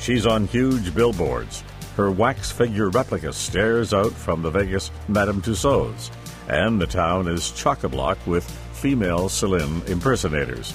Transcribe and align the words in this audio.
She's 0.00 0.26
on 0.26 0.46
huge 0.46 0.94
billboards. 0.94 1.62
Her 1.96 2.10
wax 2.10 2.50
figure 2.50 2.88
replica 2.88 3.32
stares 3.34 3.92
out 3.92 4.12
from 4.12 4.40
the 4.40 4.50
Vegas 4.50 4.90
Madame 5.08 5.42
Tussauds, 5.42 6.10
and 6.48 6.80
the 6.80 6.86
town 6.86 7.28
is 7.28 7.50
chock 7.50 7.84
a 7.84 7.88
block 7.88 8.18
with 8.26 8.48
female 8.72 9.28
Celine 9.28 9.82
impersonators. 9.86 10.72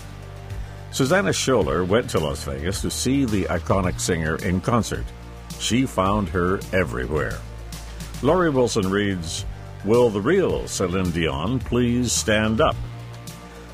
Suzannah 0.92 1.34
Showler 1.34 1.84
went 1.84 2.10
to 2.12 2.20
Las 2.20 2.44
Vegas 2.44 2.82
to 2.82 2.92
see 2.92 3.26
the 3.26 3.46
iconic 3.46 4.00
singer 4.00 4.36
in 4.38 4.62
concert. 4.62 5.06
She 5.60 5.88
found 5.88 6.30
her 6.30 6.60
everywhere. 6.72 7.40
Laurie 8.22 8.52
Wilson 8.52 8.90
reads, 8.90 9.44
Will 9.84 10.10
the 10.12 10.22
real 10.22 10.68
Celine 10.68 11.10
Dion 11.10 11.60
please 11.60 12.12
stand 12.12 12.62
up? 12.62 12.76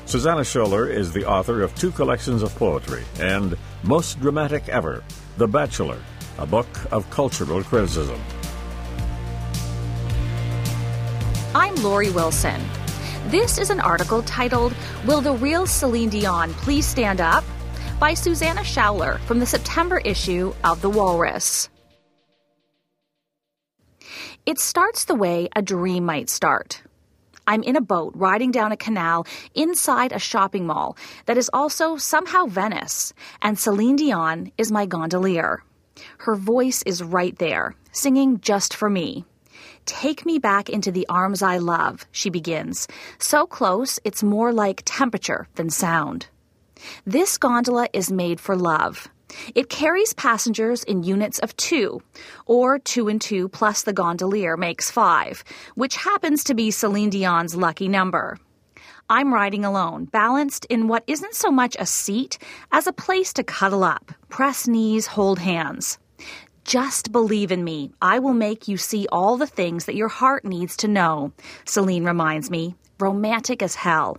Suzannah 0.06 0.44
Showler 0.44 0.90
is 0.90 1.12
the 1.12 1.26
author 1.26 1.62
of 1.62 1.74
two 1.74 1.90
collections 1.90 2.42
of 2.42 2.54
poetry 2.56 3.04
and 3.20 3.56
Most 3.82 4.20
Dramatic 4.20 4.68
Ever, 4.68 5.04
The 5.38 5.48
Bachelor, 5.48 5.98
a 6.36 6.44
book 6.44 6.68
of 6.92 7.08
cultural 7.08 7.62
criticism. 7.64 8.20
I'm 11.54 11.74
Laurie 11.76 12.10
Wilson. 12.10 12.60
This 13.28 13.56
is 13.56 13.70
an 13.70 13.80
article 13.80 14.22
titled 14.24 14.74
Will 15.06 15.22
the 15.22 15.32
Real 15.32 15.66
Celine 15.66 16.10
Dion 16.10 16.52
Please 16.52 16.86
Stand 16.86 17.22
Up? 17.22 17.44
by 17.98 18.12
Suzannah 18.12 18.64
Showler 18.64 19.18
from 19.20 19.38
the 19.38 19.46
September 19.46 19.98
issue 20.04 20.52
of 20.64 20.82
The 20.82 20.90
Walrus. 20.90 21.70
It 24.44 24.58
starts 24.58 25.06
the 25.06 25.14
way 25.14 25.48
a 25.56 25.62
dream 25.62 26.04
might 26.04 26.28
start. 26.28 26.82
I'm 27.46 27.62
in 27.62 27.76
a 27.76 27.80
boat 27.80 28.12
riding 28.14 28.50
down 28.50 28.72
a 28.72 28.76
canal 28.76 29.26
inside 29.54 30.12
a 30.12 30.18
shopping 30.18 30.66
mall 30.66 30.96
that 31.26 31.36
is 31.36 31.50
also 31.52 31.96
somehow 31.96 32.46
Venice, 32.46 33.12
and 33.40 33.58
Celine 33.58 33.96
Dion 33.96 34.52
is 34.58 34.72
my 34.72 34.86
gondolier. 34.86 35.62
Her 36.18 36.36
voice 36.36 36.82
is 36.84 37.02
right 37.02 37.36
there, 37.38 37.74
singing 37.92 38.40
just 38.40 38.74
for 38.74 38.88
me. 38.88 39.24
Take 39.84 40.24
me 40.24 40.38
back 40.38 40.68
into 40.70 40.92
the 40.92 41.06
arms 41.08 41.42
I 41.42 41.58
love, 41.58 42.06
she 42.12 42.30
begins. 42.30 42.86
So 43.18 43.46
close, 43.46 43.98
it's 44.04 44.22
more 44.22 44.52
like 44.52 44.82
temperature 44.84 45.48
than 45.56 45.70
sound. 45.70 46.28
This 47.04 47.38
gondola 47.38 47.88
is 47.92 48.10
made 48.10 48.40
for 48.40 48.56
love. 48.56 49.08
It 49.54 49.68
carries 49.68 50.12
passengers 50.14 50.84
in 50.84 51.02
units 51.02 51.38
of 51.38 51.56
two, 51.56 52.02
or 52.46 52.78
two 52.78 53.08
and 53.08 53.20
two 53.20 53.48
plus 53.48 53.82
the 53.82 53.92
gondolier 53.92 54.56
makes 54.56 54.90
five, 54.90 55.44
which 55.74 55.96
happens 55.96 56.44
to 56.44 56.54
be 56.54 56.70
Celine 56.70 57.10
Dion's 57.10 57.56
lucky 57.56 57.88
number. 57.88 58.38
I'm 59.10 59.34
riding 59.34 59.64
alone, 59.64 60.06
balanced 60.06 60.64
in 60.66 60.88
what 60.88 61.04
isn't 61.06 61.34
so 61.34 61.50
much 61.50 61.76
a 61.78 61.86
seat 61.86 62.38
as 62.70 62.86
a 62.86 62.92
place 62.92 63.32
to 63.34 63.44
cuddle 63.44 63.84
up, 63.84 64.12
press 64.28 64.66
knees, 64.66 65.06
hold 65.06 65.38
hands. 65.38 65.98
Just 66.64 67.10
believe 67.10 67.50
in 67.50 67.64
me. 67.64 67.90
I 68.00 68.20
will 68.20 68.34
make 68.34 68.68
you 68.68 68.76
see 68.76 69.06
all 69.10 69.36
the 69.36 69.46
things 69.46 69.86
that 69.86 69.96
your 69.96 70.08
heart 70.08 70.44
needs 70.44 70.76
to 70.78 70.88
know, 70.88 71.32
Celine 71.64 72.04
reminds 72.04 72.50
me, 72.50 72.76
romantic 73.00 73.62
as 73.62 73.74
hell. 73.74 74.16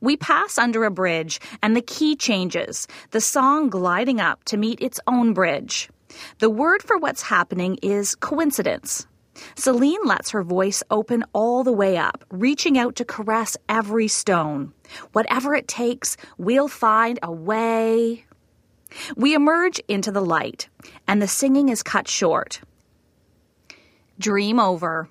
We 0.00 0.16
pass 0.16 0.56
under 0.56 0.84
a 0.84 0.90
bridge, 0.90 1.40
and 1.62 1.76
the 1.76 1.82
key 1.82 2.16
changes, 2.16 2.88
the 3.10 3.20
song 3.20 3.68
gliding 3.68 4.20
up 4.20 4.44
to 4.44 4.56
meet 4.56 4.80
its 4.80 5.00
own 5.06 5.34
bridge. 5.34 5.90
The 6.38 6.50
word 6.50 6.82
for 6.82 6.96
what's 6.96 7.22
happening 7.22 7.78
is 7.82 8.14
coincidence. 8.14 9.06
Celine 9.54 10.04
lets 10.04 10.30
her 10.30 10.42
voice 10.42 10.82
open 10.90 11.24
all 11.32 11.64
the 11.64 11.72
way 11.72 11.96
up, 11.96 12.24
reaching 12.30 12.78
out 12.78 12.96
to 12.96 13.04
caress 13.04 13.56
every 13.68 14.08
stone. 14.08 14.72
Whatever 15.12 15.54
it 15.54 15.68
takes, 15.68 16.16
we'll 16.36 16.68
find 16.68 17.18
a 17.22 17.30
way. 17.30 18.24
We 19.16 19.34
emerge 19.34 19.80
into 19.86 20.10
the 20.10 20.24
light, 20.24 20.68
and 21.06 21.22
the 21.22 21.28
singing 21.28 21.68
is 21.68 21.82
cut 21.82 22.08
short. 22.08 22.60
Dream 24.18 24.58
over. 24.58 25.08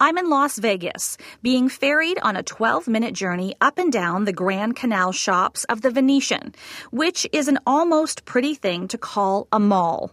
I'm 0.00 0.18
in 0.18 0.28
Las 0.28 0.58
Vegas, 0.58 1.16
being 1.42 1.68
ferried 1.68 2.18
on 2.22 2.36
a 2.36 2.42
12 2.42 2.88
minute 2.88 3.14
journey 3.14 3.54
up 3.60 3.78
and 3.78 3.92
down 3.92 4.24
the 4.24 4.32
Grand 4.32 4.76
Canal 4.76 5.12
shops 5.12 5.64
of 5.64 5.82
the 5.82 5.90
Venetian, 5.90 6.54
which 6.90 7.26
is 7.32 7.48
an 7.48 7.58
almost 7.66 8.24
pretty 8.24 8.54
thing 8.54 8.88
to 8.88 8.98
call 8.98 9.48
a 9.52 9.58
mall. 9.58 10.12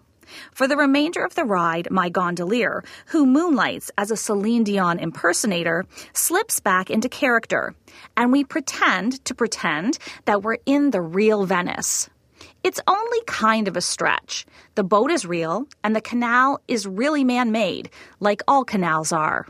For 0.52 0.68
the 0.68 0.78
remainder 0.78 1.24
of 1.24 1.36
the 1.36 1.46
ride, 1.46 1.90
my 1.90 2.10
gondolier, 2.10 2.84
who 3.08 3.26
moonlights 3.26 3.92
as 3.98 4.12
a 4.12 4.18
Celine 4.18 4.64
Dion 4.64 5.00
impersonator, 5.00 5.86
slips 6.14 6.60
back 6.60 6.90
into 6.90 7.10
character, 7.10 7.74
and 8.16 8.32
we 8.32 8.44
pretend 8.44 9.24
to 9.26 9.34
pretend 9.34 9.98
that 10.26 10.44
we're 10.44 10.58
in 10.66 10.92
the 10.92 11.02
real 11.02 11.46
Venice. 11.46 12.10
It's 12.64 12.80
only 12.88 13.20
kind 13.26 13.68
of 13.68 13.76
a 13.76 13.82
stretch. 13.82 14.46
The 14.76 14.84
boat 14.84 15.12
is 15.12 15.26
real, 15.26 15.68
and 15.84 15.96
the 15.96 16.02
canal 16.02 16.62
is 16.68 16.86
really 16.86 17.24
man 17.24 17.52
made, 17.52 17.90
like 18.20 18.42
all 18.48 18.64
canals 18.64 19.12
are. 19.12 19.48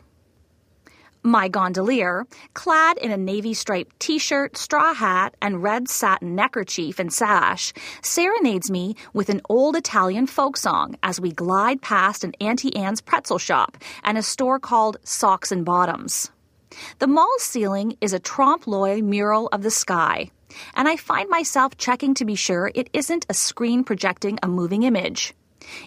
My 1.24 1.50
gondolier, 1.50 2.26
clad 2.54 2.98
in 2.98 3.12
a 3.12 3.18
navy 3.18 3.54
striped 3.54 4.00
t 4.00 4.20
shirt, 4.20 4.56
straw 4.56 4.94
hat, 4.94 5.36
and 5.42 5.62
red 5.62 5.90
satin 5.90 6.34
neckerchief 6.34 6.98
and 6.98 7.12
sash, 7.12 7.74
serenades 8.02 8.72
me 8.72 8.96
with 9.12 9.28
an 9.28 9.42
old 9.50 9.76
Italian 9.76 10.28
folk 10.28 10.56
song 10.56 10.96
as 11.04 11.20
we 11.20 11.34
glide 11.34 11.82
past 11.82 12.24
an 12.24 12.32
Auntie 12.40 12.74
Anne's 12.74 13.02
pretzel 13.02 13.38
shop 13.38 13.78
and 14.02 14.18
a 14.18 14.24
store 14.24 14.60
called 14.60 14.96
Socks 15.04 15.52
and 15.52 15.66
Bottoms. 15.66 16.32
The 17.00 17.08
mall's 17.08 17.44
ceiling 17.44 17.98
is 18.00 18.14
a 18.14 18.20
trompe 18.20 18.66
l'oeil 18.66 19.02
mural 19.02 19.50
of 19.52 19.62
the 19.62 19.72
sky, 19.72 20.32
and 20.74 20.88
I 20.88 20.96
find 20.96 21.30
myself 21.30 21.76
checking 21.76 22.14
to 22.14 22.26
be 22.26 22.36
sure 22.36 22.72
it 22.74 22.90
isn't 22.94 23.26
a 23.28 23.34
screen 23.34 23.84
projecting 23.84 24.40
a 24.42 24.48
moving 24.48 24.84
image. 24.84 25.34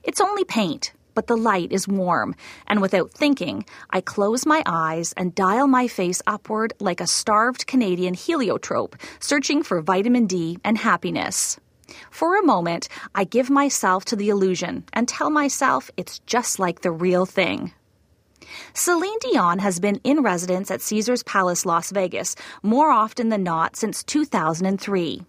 It's 0.05 0.21
only 0.21 0.45
paint 0.45 0.93
but 1.15 1.27
the 1.27 1.37
light 1.37 1.73
is 1.73 1.89
warm, 1.89 2.35
and 2.67 2.81
without 2.81 3.13
thinking, 3.13 3.65
I 3.91 4.01
close 4.01 4.47
my 4.47 4.63
eyes 4.67 5.13
and 5.17 5.35
dial 5.35 5.67
my 5.67 5.89
face 5.89 6.23
upward 6.27 6.73
like 6.81 7.01
a 7.01 7.07
starved 7.07 7.67
Canadian 7.67 8.15
heliotrope 8.15 8.97
searching 9.21 9.63
for 9.63 9.81
vitamin 9.81 10.27
D 10.27 10.59
and 10.65 10.79
happiness. 10.79 11.59
For 12.11 12.37
a 12.37 12.45
moment, 12.45 12.89
I 13.15 13.25
give 13.25 13.51
myself 13.51 14.05
to 14.07 14.17
the 14.17 14.29
illusion 14.29 14.85
and 14.93 15.07
tell 15.09 15.31
myself 15.31 15.91
it's 15.97 16.21
just 16.21 16.59
like 16.59 16.81
the 16.81 16.91
real 16.91 17.27
thing. 17.27 17.73
Celine 18.75 19.19
Dion 19.21 19.59
has 19.59 19.81
been 19.81 20.01
in 20.05 20.23
residence 20.23 20.71
at 20.71 20.83
Caesars 20.83 21.23
Palace, 21.23 21.67
Las 21.67 21.91
Vegas, 21.91 22.35
more 22.63 22.91
often 22.91 23.29
than 23.29 23.43
not 23.43 23.77
since 23.77 24.03
2003. 24.05 25.23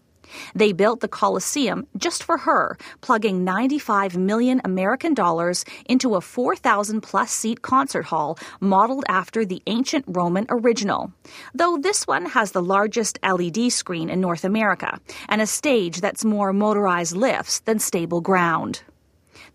They 0.55 0.71
built 0.71 0.99
the 0.99 1.07
Coliseum 1.07 1.87
just 1.97 2.23
for 2.23 2.37
her, 2.39 2.77
plugging 3.01 3.43
95 3.43 4.17
million 4.17 4.61
American 4.63 5.13
dollars 5.13 5.65
into 5.85 6.15
a 6.15 6.21
4,000 6.21 7.01
plus 7.01 7.31
seat 7.31 7.61
concert 7.61 8.05
hall 8.05 8.37
modeled 8.59 9.05
after 9.07 9.45
the 9.45 9.61
ancient 9.67 10.05
Roman 10.07 10.45
original. 10.49 11.11
Though 11.53 11.77
this 11.77 12.07
one 12.07 12.25
has 12.27 12.51
the 12.51 12.63
largest 12.63 13.19
LED 13.23 13.71
screen 13.71 14.09
in 14.09 14.21
North 14.21 14.43
America 14.43 14.99
and 15.29 15.41
a 15.41 15.47
stage 15.47 16.01
that's 16.01 16.25
more 16.25 16.53
motorized 16.53 17.15
lifts 17.15 17.59
than 17.59 17.79
stable 17.79 18.21
ground. 18.21 18.81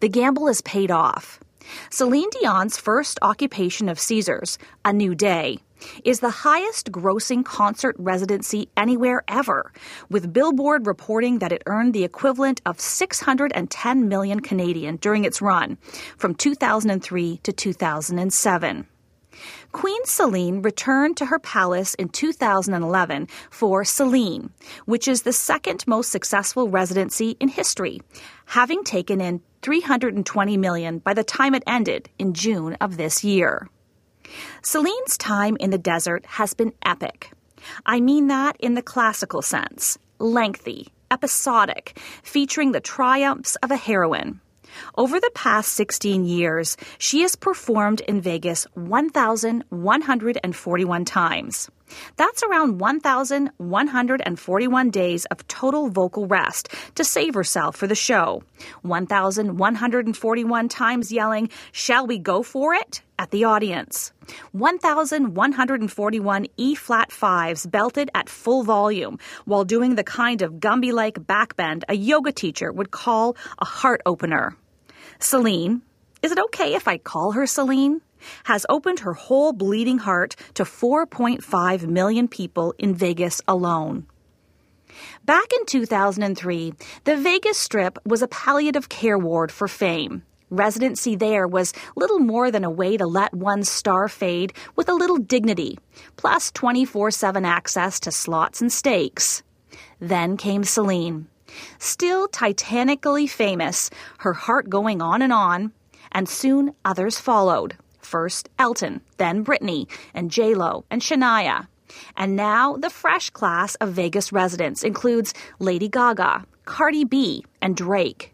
The 0.01 0.09
gamble 0.09 0.49
is 0.49 0.61
paid 0.63 0.91
off. 0.91 1.41
Celine 1.91 2.31
Dion's 2.31 2.79
first 2.79 3.19
occupation 3.21 3.89
of 3.89 3.99
Caesars, 3.99 4.59
A 4.85 4.93
New 4.93 5.15
Day, 5.15 5.59
is 6.05 6.21
the 6.21 6.31
highest 6.31 6.91
grossing 6.93 7.45
concert 7.45 7.97
residency 7.99 8.69
anywhere 8.77 9.23
ever, 9.29 9.73
with 10.11 10.33
Billboard 10.33 10.87
reporting 10.87 11.39
that 11.39 11.53
it 11.53 11.63
earned 11.67 11.95
the 11.95 12.05
equivalent 12.05 12.61
of 12.67 12.81
610 12.81 14.09
million 14.09 14.41
Canadian 14.41 14.97
during 14.97 15.25
its 15.25 15.43
run 15.43 15.79
from 16.17 16.35
2003 16.35 17.39
to 17.43 17.53
2007. 17.53 18.87
Queen 19.73 20.05
Celine 20.05 20.63
returned 20.63 21.17
to 21.17 21.27
her 21.27 21.39
palace 21.39 21.95
in 21.95 22.09
2011 22.09 23.29
for 23.51 23.85
Celine, 23.85 24.51
which 24.87 25.07
is 25.07 25.23
the 25.23 25.33
second 25.33 25.87
most 25.87 26.11
successful 26.11 26.69
residency 26.69 27.37
in 27.39 27.49
history, 27.49 28.01
having 28.47 28.83
taken 28.83 29.21
in 29.21 29.41
320 29.63 30.57
million 30.57 30.99
by 30.99 31.15
the 31.15 31.25
time 31.25 31.55
it 31.55 31.63
ended 31.67 32.09
in 32.19 32.33
June 32.33 32.75
of 32.81 32.97
this 32.97 33.23
year. 33.23 33.69
Celine's 34.63 35.19
time 35.19 35.57
in 35.61 35.71
the 35.71 35.79
desert 35.79 36.25
has 36.27 36.55
been 36.55 36.73
epic. 36.85 37.31
I 37.87 38.01
mean 38.01 38.27
that 38.29 38.57
in 38.61 38.75
the 38.75 38.83
classical 38.83 39.43
sense 39.43 39.99
lengthy, 40.21 40.89
episodic, 41.11 41.99
featuring 42.23 42.73
the 42.73 42.81
triumphs 42.81 43.57
of 43.57 43.71
a 43.71 43.77
heroine. 43.77 44.41
Over 44.97 45.21
the 45.21 45.31
past 45.35 45.75
16 45.75 46.25
years, 46.25 46.79
she 46.99 47.21
has 47.23 47.37
performed 47.37 48.01
in 48.03 48.21
Vegas 48.21 48.67
1,141 48.75 51.05
times. 51.05 51.71
That's 52.17 52.43
around 52.43 52.81
1,141 52.81 54.91
days 54.91 55.25
of 55.27 55.47
total 55.49 55.89
vocal 55.89 56.27
rest 56.27 56.69
to 56.97 57.05
save 57.05 57.35
herself 57.35 57.77
for 57.77 57.87
the 57.87 57.95
show. 57.95 58.43
1,141 58.83 60.69
times 60.69 61.13
yelling, 61.13 61.49
Shall 61.73 62.07
we 62.07 62.19
go 62.19 62.43
for 62.43 62.75
it? 62.75 63.01
At 63.19 63.31
the 63.31 63.45
audience. 63.45 64.13
1,141 64.53 66.47
E 66.57 66.75
flat 66.75 67.13
fives 67.13 67.67
belted 67.67 68.11
at 68.15 68.29
full 68.29 68.63
volume 68.63 69.19
while 69.45 69.65
doing 69.65 69.95
the 69.95 70.05
kind 70.05 70.43
of 70.43 70.55
Gumby 70.55 70.93
like 70.93 71.19
backbend 71.19 71.83
a 71.89 71.95
yoga 71.95 72.33
teacher 72.33 72.73
would 72.73 72.91
call 72.91 73.37
a 73.59 73.65
heart 73.65 74.01
opener. 74.07 74.57
Celine, 75.19 75.83
is 76.23 76.33
it 76.33 76.39
okay 76.39 76.75
if 76.75 76.89
I 76.89 76.99
call 76.99 77.33
her 77.33 77.47
Celine? 77.47 78.01
Has 78.45 78.67
opened 78.69 79.01
her 79.01 79.15
whole 79.15 79.53
bleeding 79.53 79.99
heart 79.99 80.35
to 80.55 80.65
4.5 80.65 81.87
million 81.87 82.27
people 82.27 82.75
in 82.79 82.95
Vegas 82.95 83.41
alone. 83.47 84.07
Back 85.25 85.53
in 85.53 85.67
2003, 85.67 86.75
the 87.05 87.17
Vegas 87.17 87.59
Strip 87.59 87.99
was 88.05 88.23
a 88.23 88.29
palliative 88.29 88.89
care 88.89 89.19
ward 89.19 89.53
for 89.53 89.69
fame. 89.69 90.23
Residency 90.51 91.15
there 91.15 91.47
was 91.47 91.75
little 91.95 92.19
more 92.19 92.51
than 92.51 92.65
a 92.65 92.71
way 92.71 92.97
to 92.97 93.07
let 93.07 93.35
one's 93.35 93.69
star 93.69 94.09
fade 94.09 94.55
with 94.77 94.89
a 94.89 94.95
little 94.95 95.19
dignity, 95.19 95.79
plus 96.17 96.51
24 96.53 97.11
7 97.11 97.45
access 97.45 98.01
to 98.01 98.11
slots 98.11 98.61
and 98.61 98.73
steaks. 98.73 99.43
Then 100.01 100.37
came 100.37 100.65
Celine. 100.65 101.29
Still 101.79 102.29
titanically 102.29 103.27
famous, 103.27 103.91
her 104.19 104.33
heart 104.33 104.71
going 104.71 105.03
on 105.03 105.23
and 105.23 105.33
on, 105.33 105.73
and 106.13 106.29
soon 106.29 106.75
others 106.85 107.19
followed. 107.19 107.77
First 108.01 108.49
Elton, 108.59 109.03
then 109.19 109.45
Britney, 109.45 109.87
and 110.15 110.31
J-Lo, 110.31 110.85
and 110.91 111.03
Shania. 111.03 111.67
And 112.17 112.37
now 112.37 112.77
the 112.77 112.91
fresh 112.91 113.31
class 113.31 113.75
of 113.77 113.93
Vegas 113.93 114.33
residents 114.33 114.83
includes 114.83 115.35
Lady 115.59 115.89
Gaga, 115.89 116.45
Cardi 116.65 117.05
B, 117.05 117.45
and 117.61 117.77
Drake. 117.77 118.33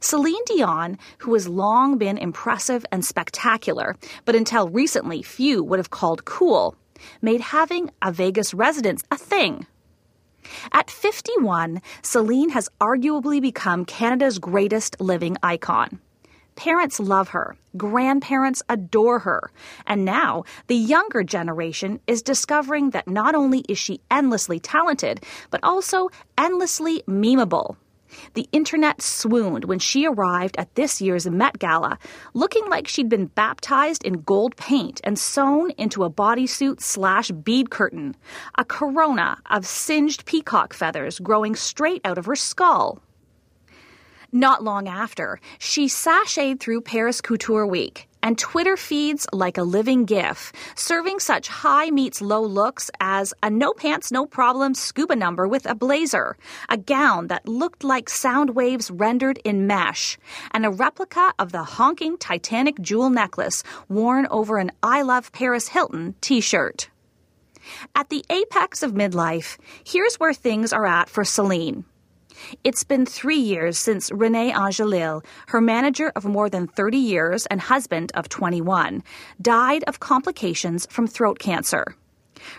Celine 0.00 0.44
Dion, 0.46 0.98
who 1.18 1.34
has 1.34 1.48
long 1.48 1.98
been 1.98 2.18
impressive 2.18 2.84
and 2.92 3.04
spectacular, 3.04 3.96
but 4.24 4.34
until 4.34 4.68
recently 4.68 5.22
few 5.22 5.62
would 5.62 5.78
have 5.78 5.90
called 5.90 6.24
cool, 6.24 6.76
made 7.20 7.40
having 7.40 7.90
a 8.02 8.12
Vegas 8.12 8.54
residence 8.54 9.02
a 9.10 9.16
thing. 9.16 9.66
At 10.72 10.90
51, 10.90 11.80
Celine 12.02 12.50
has 12.50 12.68
arguably 12.80 13.40
become 13.40 13.84
Canada's 13.84 14.38
greatest 14.38 15.00
living 15.00 15.36
icon. 15.42 16.00
Parents 16.56 17.00
love 17.00 17.30
her, 17.30 17.56
grandparents 17.76 18.62
adore 18.68 19.20
her, 19.20 19.50
and 19.86 20.04
now 20.04 20.44
the 20.68 20.76
younger 20.76 21.24
generation 21.24 22.00
is 22.06 22.22
discovering 22.22 22.90
that 22.90 23.08
not 23.08 23.34
only 23.34 23.60
is 23.68 23.78
she 23.78 24.00
endlessly 24.10 24.60
talented, 24.60 25.24
but 25.50 25.60
also 25.64 26.10
endlessly 26.38 27.02
memeable. 27.08 27.76
The 28.32 28.48
internet 28.50 29.02
swooned 29.02 29.66
when 29.66 29.78
she 29.78 30.06
arrived 30.06 30.56
at 30.56 30.74
this 30.74 31.02
year's 31.02 31.28
Met 31.28 31.58
Gala, 31.58 31.98
looking 32.32 32.66
like 32.70 32.88
she'd 32.88 33.10
been 33.10 33.26
baptized 33.26 34.02
in 34.02 34.22
gold 34.22 34.56
paint 34.56 35.00
and 35.04 35.18
sewn 35.18 35.70
into 35.76 36.02
a 36.02 36.10
bodysuit 36.10 36.80
slash 36.80 37.30
bead 37.30 37.70
curtain, 37.70 38.16
a 38.56 38.64
corona 38.64 39.36
of 39.50 39.66
singed 39.66 40.24
peacock 40.24 40.72
feathers 40.72 41.18
growing 41.18 41.54
straight 41.54 42.00
out 42.04 42.18
of 42.18 42.26
her 42.26 42.36
skull. 42.36 43.02
Not 44.32 44.64
long 44.64 44.88
after, 44.88 45.38
she 45.58 45.86
sashayed 45.86 46.58
through 46.58 46.80
Paris 46.80 47.20
Couture 47.20 47.66
Week 47.66 48.08
and 48.24 48.38
Twitter 48.38 48.76
feeds 48.78 49.26
like 49.34 49.58
a 49.58 49.62
living 49.62 50.06
GIF, 50.06 50.50
serving 50.74 51.20
such 51.20 51.46
high 51.46 51.90
meets 51.90 52.22
low 52.22 52.40
looks 52.40 52.90
as 52.98 53.34
a 53.42 53.50
no 53.50 53.74
pants, 53.74 54.10
no 54.10 54.24
problem 54.24 54.74
scuba 54.74 55.14
number 55.14 55.46
with 55.46 55.66
a 55.66 55.74
blazer, 55.74 56.36
a 56.70 56.78
gown 56.78 57.26
that 57.26 57.46
looked 57.46 57.84
like 57.84 58.08
sound 58.08 58.56
waves 58.56 58.90
rendered 58.90 59.38
in 59.44 59.66
mesh, 59.66 60.16
and 60.52 60.64
a 60.64 60.70
replica 60.70 61.34
of 61.38 61.52
the 61.52 61.64
honking 61.64 62.16
Titanic 62.16 62.80
jewel 62.80 63.10
necklace 63.10 63.62
worn 63.90 64.26
over 64.30 64.56
an 64.56 64.72
I 64.82 65.02
Love 65.02 65.30
Paris 65.30 65.68
Hilton 65.68 66.14
t 66.22 66.40
shirt. 66.40 66.88
At 67.94 68.08
the 68.08 68.24
apex 68.30 68.82
of 68.82 68.92
midlife, 68.92 69.58
here's 69.84 70.16
where 70.16 70.32
things 70.32 70.72
are 70.72 70.86
at 70.86 71.10
for 71.10 71.24
Celine. 71.24 71.84
It's 72.62 72.84
been 72.84 73.06
three 73.06 73.38
years 73.38 73.78
since 73.78 74.10
Rene 74.12 74.52
Angelil, 74.52 75.24
her 75.48 75.60
manager 75.60 76.12
of 76.16 76.24
more 76.24 76.48
than 76.48 76.66
30 76.66 76.98
years 76.98 77.46
and 77.46 77.60
husband 77.60 78.12
of 78.14 78.28
21, 78.28 79.02
died 79.40 79.84
of 79.86 80.00
complications 80.00 80.86
from 80.90 81.06
throat 81.06 81.38
cancer. 81.38 81.96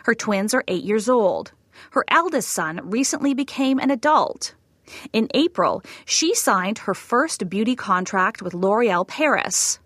Her 0.04 0.16
twins 0.16 0.54
are 0.54 0.64
eight 0.68 0.84
years 0.84 1.10
old. 1.10 1.52
Her 1.92 2.06
eldest 2.08 2.50
son 2.50 2.80
recently 2.84 3.34
became 3.34 3.80
an 3.80 3.92
adult. 3.92 4.56
In 5.12 5.28
April, 5.34 5.82
she 6.06 6.36
signed 6.36 6.80
her 6.80 6.94
first 6.94 7.50
beauty 7.50 7.76
contract 7.76 8.42
with 8.42 8.54
L'Oreal 8.54 9.08
Paris. 9.08 9.80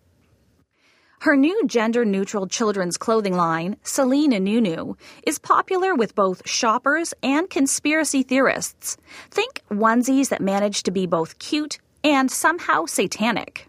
Her 1.22 1.36
new 1.36 1.68
gender 1.68 2.06
neutral 2.06 2.48
children's 2.48 2.96
clothing 2.96 3.36
line, 3.36 3.76
Celinununu, 3.84 4.96
is 5.24 5.38
popular 5.38 5.94
with 5.94 6.16
both 6.16 6.48
shoppers 6.48 7.14
and 7.22 7.50
conspiracy 7.50 8.24
theorists. 8.24 8.96
Think 9.30 9.62
onesies 9.70 10.30
that 10.30 10.40
manage 10.40 10.84
to 10.84 10.92
be 10.92 11.06
both 11.08 11.38
cute 11.38 11.78
and 12.06 12.32
somehow 12.32 12.86
satanic. 12.86 13.68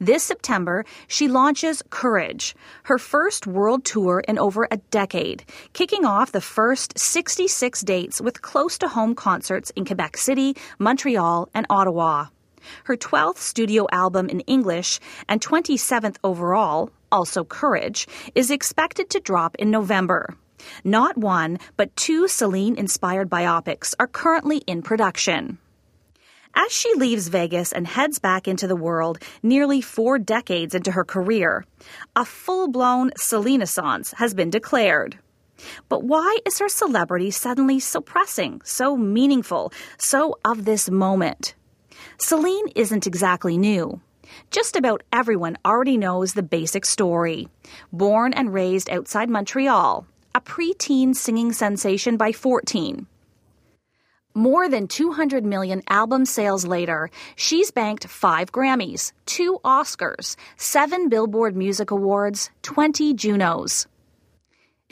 This 0.00 0.24
September, 0.24 0.84
she 1.06 1.28
launches 1.28 1.80
Courage, 1.90 2.56
her 2.82 2.98
first 2.98 3.46
world 3.46 3.84
tour 3.84 4.24
in 4.26 4.36
over 4.36 4.66
a 4.68 4.78
decade, 4.90 5.44
kicking 5.72 6.04
off 6.04 6.32
the 6.32 6.40
first 6.40 6.98
66 6.98 7.82
dates 7.82 8.20
with 8.20 8.42
close 8.42 8.78
to 8.78 8.88
home 8.88 9.14
concerts 9.14 9.70
in 9.76 9.84
Quebec 9.84 10.16
City, 10.16 10.56
Montreal, 10.80 11.48
and 11.54 11.66
Ottawa. 11.70 12.26
Her 12.84 12.96
12th 12.96 13.38
studio 13.38 13.86
album 13.92 14.28
in 14.28 14.40
English 14.40 15.00
and 15.28 15.40
27th 15.40 16.16
overall, 16.22 16.90
also 17.10 17.44
Courage, 17.44 18.06
is 18.34 18.50
expected 18.50 19.10
to 19.10 19.20
drop 19.20 19.56
in 19.56 19.70
November. 19.70 20.36
Not 20.84 21.16
one, 21.16 21.58
but 21.76 21.94
two 21.96 22.28
Celine 22.28 22.76
inspired 22.76 23.30
biopics 23.30 23.94
are 23.98 24.06
currently 24.06 24.58
in 24.66 24.82
production. 24.82 25.58
As 26.54 26.72
she 26.72 26.92
leaves 26.94 27.28
Vegas 27.28 27.72
and 27.72 27.86
heads 27.86 28.18
back 28.18 28.48
into 28.48 28.66
the 28.66 28.76
world 28.76 29.18
nearly 29.42 29.80
four 29.80 30.18
decades 30.18 30.74
into 30.74 30.90
her 30.90 31.04
career, 31.04 31.64
a 32.16 32.24
full 32.24 32.68
blown 32.68 33.12
Celineissance 33.16 34.12
has 34.16 34.34
been 34.34 34.50
declared. 34.50 35.18
But 35.88 36.02
why 36.02 36.38
is 36.44 36.58
her 36.58 36.68
celebrity 36.68 37.30
suddenly 37.30 37.78
so 37.78 38.00
pressing, 38.00 38.62
so 38.64 38.96
meaningful, 38.96 39.72
so 39.98 40.38
of 40.44 40.64
this 40.64 40.90
moment? 40.90 41.54
Celine 42.22 42.68
isn't 42.76 43.06
exactly 43.06 43.56
new. 43.56 43.98
Just 44.50 44.76
about 44.76 45.02
everyone 45.10 45.56
already 45.64 45.96
knows 45.96 46.34
the 46.34 46.42
basic 46.42 46.84
story. 46.84 47.48
Born 47.94 48.34
and 48.34 48.52
raised 48.52 48.90
outside 48.90 49.30
Montreal, 49.30 50.06
a 50.34 50.40
preteen 50.42 51.16
singing 51.16 51.50
sensation 51.54 52.18
by 52.18 52.32
14. 52.32 53.06
More 54.34 54.68
than 54.68 54.86
200 54.86 55.46
million 55.46 55.82
album 55.88 56.26
sales 56.26 56.66
later, 56.66 57.10
she's 57.36 57.70
banked 57.70 58.06
five 58.06 58.52
Grammys, 58.52 59.12
two 59.24 59.58
Oscars, 59.64 60.36
seven 60.58 61.08
Billboard 61.08 61.56
Music 61.56 61.90
Awards, 61.90 62.50
20 62.60 63.14
Junos. 63.14 63.86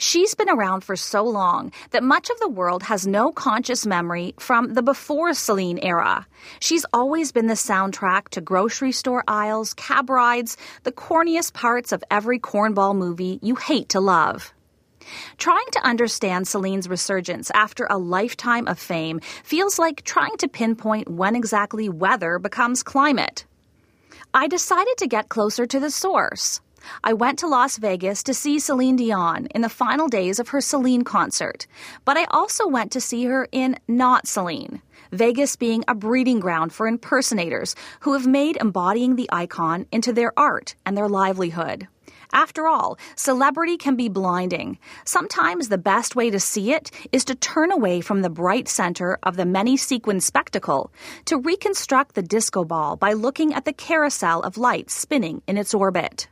She's 0.01 0.33
been 0.33 0.49
around 0.49 0.85
for 0.85 0.95
so 0.95 1.25
long 1.25 1.73
that 1.91 2.03
much 2.03 2.29
of 2.29 2.39
the 2.39 2.47
world 2.47 2.83
has 2.83 3.05
no 3.05 3.33
conscious 3.33 3.85
memory 3.85 4.33
from 4.39 4.73
the 4.73 4.81
before 4.81 5.33
Celine 5.33 5.77
era. 5.79 6.25
She's 6.61 6.85
always 6.93 7.33
been 7.33 7.47
the 7.47 7.53
soundtrack 7.55 8.29
to 8.29 8.39
grocery 8.39 8.93
store 8.93 9.25
aisles, 9.27 9.73
cab 9.73 10.09
rides, 10.09 10.55
the 10.83 10.93
corniest 10.93 11.53
parts 11.53 11.91
of 11.91 12.01
every 12.09 12.39
cornball 12.39 12.95
movie 12.95 13.39
you 13.41 13.55
hate 13.55 13.89
to 13.89 13.99
love. 13.99 14.53
Trying 15.37 15.67
to 15.73 15.85
understand 15.85 16.47
Celine's 16.47 16.87
resurgence 16.87 17.51
after 17.51 17.85
a 17.89 17.97
lifetime 17.97 18.69
of 18.69 18.79
fame 18.79 19.19
feels 19.43 19.77
like 19.77 20.03
trying 20.03 20.37
to 20.37 20.47
pinpoint 20.47 21.09
when 21.09 21.35
exactly 21.35 21.89
weather 21.89 22.39
becomes 22.39 22.83
climate. 22.83 23.45
I 24.33 24.47
decided 24.47 24.95
to 24.99 25.07
get 25.07 25.27
closer 25.27 25.65
to 25.65 25.79
the 25.81 25.91
source. 25.91 26.61
I 27.03 27.13
went 27.13 27.39
to 27.39 27.47
Las 27.47 27.77
Vegas 27.77 28.23
to 28.23 28.33
see 28.33 28.59
Celine 28.59 28.95
Dion 28.95 29.47
in 29.55 29.61
the 29.61 29.69
final 29.69 30.07
days 30.07 30.39
of 30.39 30.49
her 30.49 30.61
Celine 30.61 31.03
concert, 31.03 31.67
but 32.05 32.17
I 32.17 32.25
also 32.31 32.67
went 32.67 32.91
to 32.91 33.01
see 33.01 33.25
her 33.25 33.47
in 33.51 33.77
Not 33.87 34.27
Celine. 34.27 34.81
Vegas 35.11 35.55
being 35.55 35.83
a 35.87 35.95
breeding 35.95 36.39
ground 36.39 36.71
for 36.71 36.87
impersonators 36.87 37.75
who 38.01 38.13
have 38.13 38.27
made 38.27 38.57
embodying 38.57 39.15
the 39.15 39.29
icon 39.31 39.85
into 39.91 40.13
their 40.13 40.31
art 40.37 40.75
and 40.85 40.95
their 40.95 41.09
livelihood. 41.09 41.87
After 42.31 42.67
all, 42.67 42.99
celebrity 43.15 43.75
can 43.75 43.95
be 43.95 44.07
blinding. 44.07 44.77
Sometimes 45.03 45.67
the 45.67 45.79
best 45.79 46.15
way 46.15 46.29
to 46.29 46.39
see 46.39 46.73
it 46.73 46.91
is 47.11 47.25
to 47.25 47.33
turn 47.33 47.71
away 47.71 48.01
from 48.01 48.21
the 48.21 48.29
bright 48.29 48.67
center 48.67 49.17
of 49.23 49.35
the 49.35 49.47
many 49.47 49.77
sequin 49.77 50.21
spectacle 50.21 50.91
to 51.25 51.37
reconstruct 51.37 52.13
the 52.13 52.21
disco 52.21 52.63
ball 52.63 52.95
by 52.95 53.13
looking 53.13 53.53
at 53.53 53.65
the 53.65 53.73
carousel 53.73 54.41
of 54.41 54.57
lights 54.57 54.93
spinning 54.93 55.41
in 55.47 55.57
its 55.57 55.73
orbit. 55.73 56.27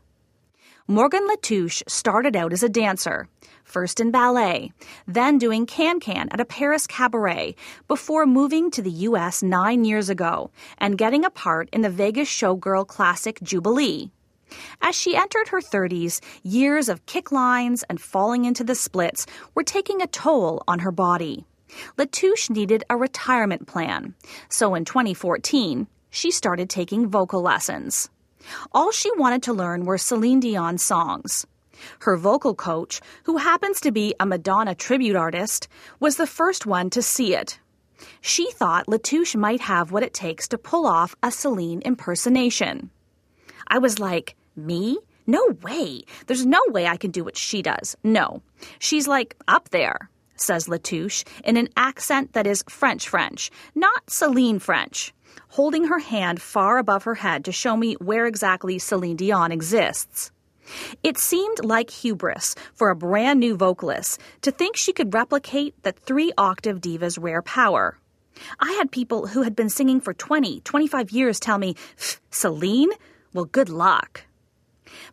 Morgan 0.89 1.27
Latouche 1.27 1.83
started 1.89 2.33
out 2.37 2.53
as 2.53 2.63
a 2.63 2.69
dancer, 2.69 3.27
first 3.65 3.99
in 3.99 4.09
ballet, 4.09 4.71
then 5.05 5.37
doing 5.37 5.65
can-can 5.65 6.29
at 6.31 6.39
a 6.39 6.45
Paris 6.45 6.87
cabaret, 6.87 7.57
before 7.89 8.25
moving 8.25 8.71
to 8.71 8.81
the 8.81 9.03
U.S. 9.09 9.43
nine 9.43 9.83
years 9.83 10.07
ago 10.07 10.49
and 10.77 10.97
getting 10.97 11.25
a 11.25 11.29
part 11.29 11.69
in 11.73 11.81
the 11.81 11.89
Vegas 11.89 12.29
showgirl 12.29 12.87
classic 12.87 13.37
Jubilee. 13.43 14.11
As 14.81 14.95
she 14.95 15.17
entered 15.17 15.49
her 15.49 15.59
30s, 15.59 16.21
years 16.41 16.87
of 16.87 17.05
kick 17.05 17.33
lines 17.33 17.83
and 17.89 17.99
falling 17.99 18.45
into 18.45 18.63
the 18.63 18.73
splits 18.73 19.25
were 19.55 19.63
taking 19.63 20.01
a 20.01 20.07
toll 20.07 20.63
on 20.69 20.79
her 20.79 20.91
body. 20.93 21.45
Latouche 21.97 22.49
needed 22.49 22.85
a 22.89 22.95
retirement 22.95 23.67
plan, 23.67 24.15
so 24.47 24.73
in 24.73 24.85
2014, 24.85 25.85
she 26.09 26.31
started 26.31 26.69
taking 26.69 27.09
vocal 27.09 27.41
lessons. 27.41 28.09
All 28.71 28.91
she 28.91 29.11
wanted 29.17 29.43
to 29.43 29.53
learn 29.53 29.85
were 29.85 29.97
Celine 29.97 30.39
Dion 30.39 30.77
songs. 30.77 31.45
Her 31.99 32.17
vocal 32.17 32.55
coach, 32.55 33.01
who 33.23 33.37
happens 33.37 33.79
to 33.81 33.91
be 33.91 34.15
a 34.19 34.25
Madonna 34.25 34.75
tribute 34.75 35.15
artist, 35.15 35.67
was 35.99 36.17
the 36.17 36.27
first 36.27 36.65
one 36.65 36.89
to 36.91 37.01
see 37.01 37.35
it. 37.35 37.59
She 38.21 38.51
thought 38.51 38.87
Latouche 38.87 39.35
might 39.35 39.61
have 39.61 39.91
what 39.91 40.03
it 40.03 40.13
takes 40.13 40.47
to 40.49 40.57
pull 40.57 40.85
off 40.85 41.15
a 41.23 41.31
Celine 41.31 41.81
impersonation. 41.81 42.89
I 43.67 43.79
was 43.79 43.99
like, 43.99 44.35
me? 44.55 44.99
No 45.25 45.45
way. 45.61 46.03
There's 46.25 46.45
no 46.45 46.61
way 46.69 46.87
I 46.87 46.97
can 46.97 47.11
do 47.11 47.23
what 47.23 47.35
she 47.35 47.61
does. 47.61 47.97
No. 48.03 48.41
She's 48.79 49.07
like 49.07 49.35
up 49.47 49.69
there, 49.69 50.09
says 50.41 50.67
Latouche 50.67 51.25
in 51.43 51.57
an 51.57 51.69
accent 51.75 52.33
that 52.33 52.47
is 52.47 52.63
French 52.69 53.07
French, 53.09 53.51
not 53.75 54.09
Celine 54.09 54.59
French, 54.59 55.13
holding 55.49 55.85
her 55.85 55.99
hand 55.99 56.41
far 56.41 56.77
above 56.77 57.03
her 57.03 57.15
head 57.15 57.45
to 57.45 57.51
show 57.51 57.77
me 57.77 57.93
where 57.95 58.25
exactly 58.25 58.79
Celine 58.79 59.15
Dion 59.15 59.51
exists. 59.51 60.31
It 61.03 61.17
seemed 61.17 61.63
like 61.63 61.89
hubris 61.89 62.55
for 62.73 62.89
a 62.89 62.95
brand 62.95 63.39
new 63.39 63.55
vocalist 63.55 64.19
to 64.41 64.51
think 64.51 64.75
she 64.75 64.93
could 64.93 65.13
replicate 65.13 65.81
the 65.83 65.93
three 65.93 66.33
octave 66.37 66.81
diva's 66.81 67.17
rare 67.17 67.41
power. 67.41 67.97
I 68.59 68.73
had 68.73 68.91
people 68.91 69.27
who 69.27 69.43
had 69.43 69.55
been 69.55 69.69
singing 69.69 70.01
for 70.01 70.13
20, 70.13 70.61
25 70.61 71.11
years 71.11 71.39
tell 71.39 71.57
me, 71.57 71.75
Celine? 72.29 72.91
Well, 73.33 73.45
good 73.45 73.69
luck. 73.69 74.25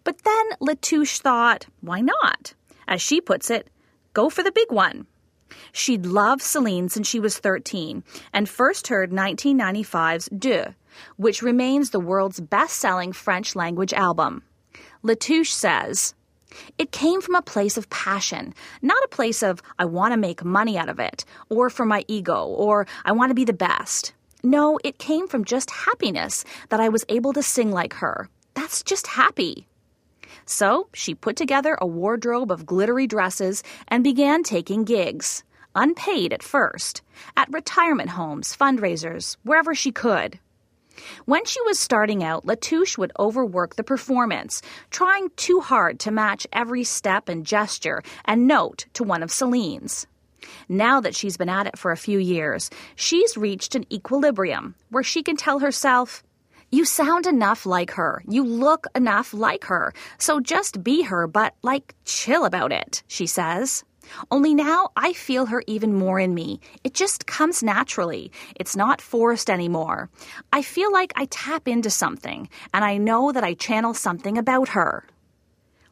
But 0.03 0.23
then 0.25 0.47
Latouche 0.61 1.21
thought, 1.21 1.67
why 1.81 2.01
not? 2.01 2.55
As 2.87 3.01
she 3.01 3.21
puts 3.21 3.51
it, 3.51 3.69
go 4.13 4.29
for 4.29 4.43
the 4.43 4.53
big 4.53 4.71
one. 4.71 5.07
She'd 5.73 6.07
loved 6.07 6.43
Celine 6.43 6.89
since 6.89 7.09
she 7.09 7.21
was 7.21 7.39
13 7.39 8.03
and 8.33 8.49
first 8.49 8.89
heard 8.89 9.11
1995's 9.11 10.29
D'eux, 10.37 10.75
which 11.17 11.43
remains 11.43 11.91
the 11.91 12.01
world's 12.01 12.41
best 12.41 12.77
selling 12.77 13.13
French 13.13 13.57
language 13.57 13.93
album. 13.93 14.43
Latouche 15.03 15.53
says, 15.53 16.15
it 16.79 16.93
came 16.93 17.21
from 17.21 17.35
a 17.35 17.43
place 17.43 17.77
of 17.77 17.91
passion, 17.91 18.55
not 18.81 19.03
a 19.05 19.09
place 19.09 19.43
of, 19.43 19.61
I 19.79 19.85
want 19.85 20.13
to 20.13 20.17
make 20.17 20.45
money 20.45 20.79
out 20.79 20.89
of 20.89 21.01
it, 21.01 21.25
or 21.49 21.69
for 21.69 21.85
my 21.85 22.05
ego, 22.09 22.47
or 22.47 22.87
I 23.05 23.13
want 23.13 23.31
to 23.31 23.35
be 23.35 23.45
the 23.45 23.53
best. 23.53 24.15
No, 24.43 24.79
it 24.85 24.99
came 24.99 25.27
from 25.27 25.45
just 25.45 25.71
happiness 25.71 26.45
that 26.69 26.81
I 26.81 26.89
was 26.89 27.05
able 27.09 27.33
to 27.33 27.43
sing 27.43 27.71
like 27.71 27.95
her. 27.95 28.29
That's 28.55 28.83
just 28.83 29.07
happy. 29.09 29.67
So 30.47 30.89
she 30.93 31.15
put 31.15 31.37
together 31.37 31.77
a 31.81 31.87
wardrobe 31.87 32.51
of 32.51 32.67
glittery 32.67 33.07
dresses 33.07 33.63
and 33.89 34.05
began 34.05 34.43
taking 34.43 34.85
gigs, 34.85 35.43
unpaid 35.75 36.33
at 36.33 36.43
first, 36.43 37.03
at 37.37 37.53
retirement 37.53 38.11
homes, 38.11 38.57
fundraisers, 38.57 39.37
wherever 39.43 39.75
she 39.75 39.91
could. 39.91 40.39
When 41.25 41.45
she 41.45 41.61
was 41.63 41.79
starting 41.79 42.23
out, 42.23 42.47
Latouche 42.47 42.97
would 42.99 43.13
overwork 43.19 43.75
the 43.75 43.83
performance, 43.83 44.63
trying 44.91 45.31
too 45.37 45.61
hard 45.61 45.99
to 46.01 46.13
match 46.13 46.47
every 46.53 46.85
step 46.85 47.29
and 47.29 47.45
gesture 47.45 48.03
and 48.25 48.47
note 48.47 48.87
to 48.95 49.03
one 49.03 49.23
of 49.23 49.33
Celine's. 49.33 50.07
Now 50.69 51.01
that 51.01 51.15
she's 51.15 51.37
been 51.37 51.49
at 51.49 51.67
it 51.67 51.79
for 51.79 51.91
a 51.91 51.97
few 51.97 52.19
years, 52.19 52.71
she's 52.95 53.37
reached 53.37 53.75
an 53.75 53.93
equilibrium 53.93 54.75
where 54.91 55.03
she 55.03 55.23
can 55.23 55.37
tell 55.37 55.59
herself, 55.59 56.23
You 56.75 56.85
sound 56.85 57.29
enough 57.29 57.67
like 57.67 57.93
her. 57.93 58.21
You 58.29 58.43
look 58.45 58.89
enough 58.97 59.33
like 59.33 59.63
her. 59.67 59.93
So 60.19 60.41
just 60.41 60.83
be 60.83 61.03
her, 61.03 61.29
but 61.29 61.55
like 61.63 61.95
chill 62.05 62.45
about 62.45 62.73
it, 62.73 63.05
she 63.07 63.29
says. 63.29 63.85
Only 64.33 64.57
now 64.57 64.89
I 64.97 65.13
feel 65.13 65.47
her 65.47 65.63
even 65.69 65.95
more 65.95 66.19
in 66.19 66.35
me. 66.35 66.59
It 66.83 66.93
just 66.93 67.29
comes 67.29 67.63
naturally. 67.63 68.33
It's 68.57 68.75
not 68.75 69.01
forced 69.01 69.51
anymore. 69.51 70.11
I 70.53 70.63
feel 70.63 70.91
like 70.91 71.13
I 71.15 71.27
tap 71.27 71.69
into 71.69 71.91
something, 71.91 72.49
and 72.73 72.85
I 72.85 72.97
know 72.97 73.31
that 73.31 73.45
I 73.45 73.55
channel 73.55 73.95
something 73.95 74.37
about 74.37 74.71
her. 74.71 75.07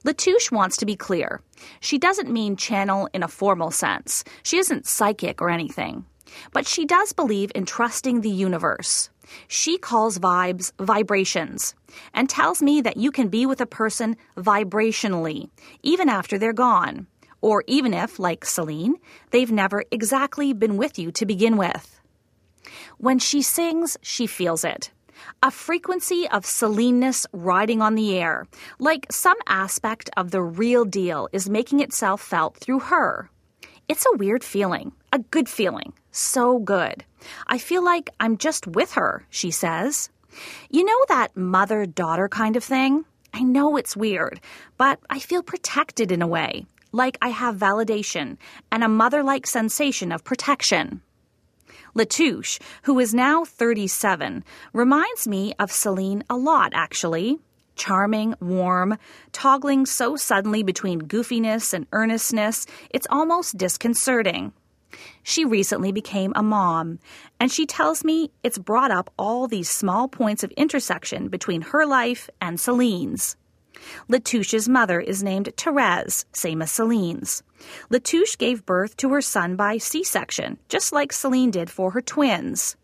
Latouche 0.05 0.51
wants 0.51 0.77
to 0.79 0.85
be 0.85 0.97
clear. 0.97 1.43
She 1.79 1.97
doesn't 1.97 2.29
mean 2.29 2.57
channel 2.57 3.09
in 3.15 3.23
a 3.23 3.29
formal 3.29 3.71
sense. 3.71 4.25
She 4.43 4.59
isn't 4.59 4.89
psychic 4.89 5.41
or 5.41 5.49
anything. 5.49 6.07
But 6.53 6.67
she 6.67 6.87
does 6.87 7.13
believe 7.13 7.53
in 7.55 7.67
trusting 7.67 8.23
the 8.23 8.31
universe. 8.31 9.11
She 9.49 9.79
calls 9.79 10.19
vibes 10.19 10.73
vibrations 10.79 11.75
and 12.15 12.29
tells 12.29 12.63
me 12.63 12.81
that 12.81 12.97
you 12.97 13.11
can 13.11 13.29
be 13.29 13.47
with 13.47 13.61
a 13.61 13.67
person 13.67 14.17
vibrationally, 14.37 15.51
even 15.83 16.09
after 16.09 16.39
they're 16.39 16.53
gone 16.53 17.07
or 17.43 17.65
even 17.67 17.93
if, 17.93 18.19
like 18.19 18.47
Celine, 18.47 18.95
they've 19.31 19.53
never 19.53 19.85
exactly 19.91 20.55
been 20.55 20.79
with 20.79 20.99
you 20.99 21.11
to 21.13 21.27
begin 21.27 21.59
with. 21.59 22.01
When 22.97 23.19
she 23.19 23.43
sings, 23.43 23.99
she 24.01 24.27
feels 24.27 24.65
it. 24.65 24.93
A 25.43 25.51
frequency 25.51 26.27
of 26.29 26.47
Celineness 26.47 27.27
riding 27.33 27.83
on 27.83 27.95
the 27.95 28.17
air, 28.17 28.47
like 28.79 29.07
some 29.11 29.37
aspect 29.47 30.09
of 30.17 30.31
the 30.31 30.43
real 30.43 30.85
deal 30.85 31.29
is 31.33 31.51
making 31.51 31.81
itself 31.81 32.23
felt 32.23 32.57
through 32.57 32.81
her. 32.81 33.29
It's 33.89 34.07
a 34.07 34.17
weird 34.17 34.43
feeling, 34.43 34.93
a 35.13 35.19
good 35.19 35.49
feeling, 35.49 35.93
so 36.13 36.59
good. 36.59 37.05
I 37.47 37.59
feel 37.59 37.85
like 37.85 38.11
I'm 38.21 38.37
just 38.37 38.67
with 38.67 38.93
her, 38.93 39.27
she 39.31 39.51
says. 39.51 40.11
You 40.71 40.85
know 40.85 41.05
that 41.09 41.37
mother 41.37 41.87
daughter 41.87 42.29
kind 42.29 42.57
of 42.57 42.65
thing? 42.65 43.05
I 43.35 43.43
know 43.43 43.77
it's 43.77 43.97
weird, 43.97 44.41
but 44.77 44.99
I 45.11 45.19
feel 45.19 45.43
protected 45.43 46.13
in 46.13 46.23
a 46.23 46.27
way 46.27 46.67
like 46.93 47.17
I 47.23 47.31
have 47.31 47.57
validation 47.57 48.37
and 48.71 48.85
a 48.85 48.89
mother 48.89 49.23
like 49.23 49.47
sensation 49.47 50.13
of 50.13 50.25
protection. 50.25 51.01
Latouche, 51.95 52.61
who 52.85 52.99
is 52.99 53.13
now 53.13 53.45
37, 53.45 54.45
reminds 54.73 55.27
me 55.27 55.55
of 55.59 55.73
Celine 55.73 56.23
a 56.31 56.37
lot, 56.37 56.73
actually. 56.75 57.39
Charming, 57.75 58.35
warm, 58.41 58.99
toggling 59.33 59.87
so 59.87 60.17
suddenly 60.17 60.63
between 60.63 61.03
goofiness 61.03 61.73
and 61.73 61.87
earnestness, 61.93 62.67
it's 62.91 63.07
almost 63.11 63.57
disconcerting. 63.57 64.53
She 65.23 65.45
recently 65.45 65.93
became 65.93 66.33
a 66.35 66.43
mom, 66.43 66.99
and 67.41 67.51
she 67.51 67.67
tells 67.67 68.05
me 68.05 68.31
it's 68.43 68.59
brought 68.59 68.91
up 68.91 69.11
all 69.19 69.47
these 69.47 69.71
small 69.71 70.09
points 70.09 70.43
of 70.43 70.51
intersection 70.53 71.29
between 71.29 71.63
her 71.63 71.87
life 71.87 72.29
and 72.41 72.61
Celine's. 72.61 73.37
Latouche's 74.09 74.69
mother 74.69 75.01
is 75.01 75.23
named 75.23 75.53
Therese, 75.57 76.25
same 76.33 76.63
as 76.63 76.71
Celine's. 76.71 77.43
Latouche 77.91 78.37
gave 78.37 78.67
birth 78.67 78.97
to 78.99 79.11
her 79.11 79.23
son 79.23 79.57
by 79.57 79.79
C 79.79 80.05
section, 80.05 80.59
just 80.69 80.93
like 80.93 81.13
Celine 81.13 81.51
did 81.51 81.71
for 81.71 81.93
her 81.93 82.03
twins. 82.03 82.77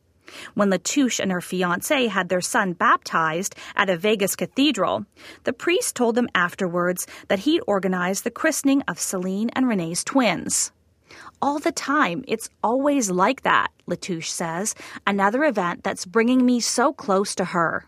When 0.54 0.70
Latouche 0.70 1.20
and 1.20 1.32
her 1.32 1.40
fiance 1.40 2.06
had 2.06 2.28
their 2.28 2.40
son 2.40 2.74
baptized 2.74 3.54
at 3.74 3.88
a 3.88 3.96
Vegas 3.96 4.36
cathedral, 4.36 5.06
the 5.44 5.52
priest 5.52 5.96
told 5.96 6.14
them 6.14 6.28
afterwards 6.34 7.06
that 7.28 7.40
he'd 7.40 7.62
organized 7.66 8.24
the 8.24 8.30
christening 8.30 8.82
of 8.88 8.98
Celine 8.98 9.50
and 9.50 9.68
Rene's 9.68 10.04
twins. 10.04 10.72
All 11.40 11.60
the 11.60 11.72
time, 11.72 12.24
it's 12.26 12.50
always 12.64 13.10
like 13.10 13.42
that, 13.42 13.70
Latouche 13.86 14.28
says, 14.28 14.74
another 15.06 15.44
event 15.44 15.84
that's 15.84 16.04
bringing 16.04 16.44
me 16.44 16.58
so 16.58 16.92
close 16.92 17.34
to 17.36 17.44
her. 17.44 17.86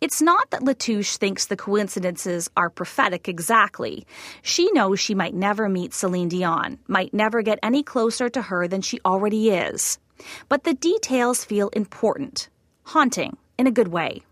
It's 0.00 0.22
not 0.22 0.50
that 0.50 0.62
Latouche 0.62 1.16
thinks 1.16 1.46
the 1.46 1.56
coincidences 1.56 2.48
are 2.56 2.70
prophetic 2.70 3.28
exactly. 3.28 4.06
She 4.42 4.70
knows 4.72 5.00
she 5.00 5.14
might 5.14 5.34
never 5.34 5.68
meet 5.68 5.92
Celine 5.92 6.28
Dion, 6.28 6.78
might 6.86 7.12
never 7.12 7.42
get 7.42 7.58
any 7.62 7.82
closer 7.82 8.28
to 8.30 8.42
her 8.42 8.68
than 8.68 8.80
she 8.80 9.00
already 9.04 9.50
is. 9.50 9.98
But 10.48 10.64
the 10.64 10.74
details 10.74 11.44
feel 11.44 11.68
important, 11.70 12.48
haunting, 12.84 13.36
in 13.58 13.66
a 13.66 13.72
good 13.72 13.88
way. 13.88 14.22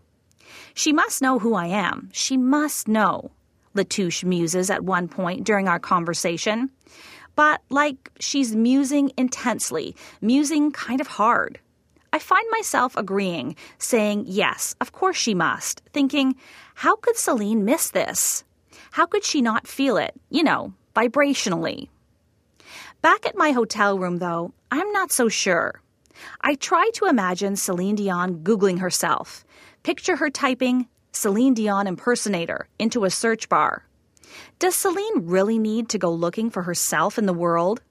She 0.73 0.93
must 0.93 1.21
know 1.21 1.37
who 1.37 1.53
I 1.53 1.67
am. 1.67 2.09
She 2.13 2.37
must 2.37 2.87
know, 2.87 3.31
Latouche 3.75 4.23
muses 4.23 4.69
at 4.69 4.83
one 4.83 5.07
point 5.07 5.43
during 5.43 5.67
our 5.67 5.79
conversation. 5.79 6.71
But 7.39 7.61
like 7.69 8.11
she's 8.19 8.53
musing 8.53 9.13
intensely, 9.15 9.95
musing 10.19 10.73
kind 10.73 10.99
of 10.99 11.07
hard. 11.07 11.57
I 12.11 12.19
find 12.19 12.45
myself 12.51 12.97
agreeing, 12.97 13.55
saying, 13.77 14.25
yes, 14.27 14.75
of 14.81 14.91
course 14.91 15.15
she 15.15 15.33
must, 15.33 15.81
thinking, 15.93 16.35
how 16.75 16.97
could 16.97 17.15
Celine 17.15 17.63
miss 17.63 17.91
this? 17.91 18.43
How 18.91 19.05
could 19.05 19.23
she 19.23 19.41
not 19.41 19.67
feel 19.67 19.95
it, 19.95 20.19
you 20.29 20.43
know, 20.43 20.73
vibrationally? 20.93 21.87
Back 23.01 23.25
at 23.25 23.37
my 23.37 23.51
hotel 23.51 23.97
room, 23.97 24.17
though, 24.17 24.51
I'm 24.69 24.91
not 24.91 25.09
so 25.09 25.29
sure. 25.29 25.81
I 26.41 26.55
try 26.55 26.89
to 26.95 27.05
imagine 27.05 27.55
Celine 27.55 27.95
Dion 27.95 28.39
Googling 28.43 28.79
herself. 28.79 29.45
Picture 29.83 30.17
her 30.17 30.29
typing 30.29 30.89
Celine 31.13 31.53
Dion 31.53 31.87
impersonator 31.87 32.67
into 32.79 33.05
a 33.05 33.09
search 33.09 33.47
bar. 33.47 33.85
Does 34.59 34.75
Celine 34.75 35.27
really 35.27 35.57
need 35.57 35.89
to 35.89 35.97
go 35.97 36.11
looking 36.11 36.49
for 36.49 36.63
herself 36.63 37.17
in 37.17 37.25
the 37.25 37.33
world? 37.33 37.81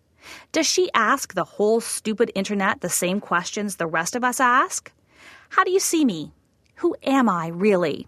Does 0.53 0.67
she 0.67 0.91
ask 0.95 1.35
the 1.35 1.45
whole 1.45 1.81
stupid 1.81 2.31
internet 2.35 2.81
the 2.81 2.89
same 2.89 3.21
questions 3.21 3.77
the 3.77 3.87
rest 3.87 4.15
of 4.17 4.25
us 4.25 4.41
ask? 4.41 4.93
How 5.51 5.65
do 5.65 5.71
you 5.71 5.81
see 5.81 6.05
me? 6.05 6.33
Who 6.77 6.95
am 7.03 7.29
I, 7.29 7.49
really? 7.49 8.07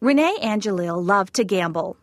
Rene 0.00 0.36
Angelil 0.42 1.04
loved 1.04 1.34
to 1.34 1.44
gamble. 1.44 1.96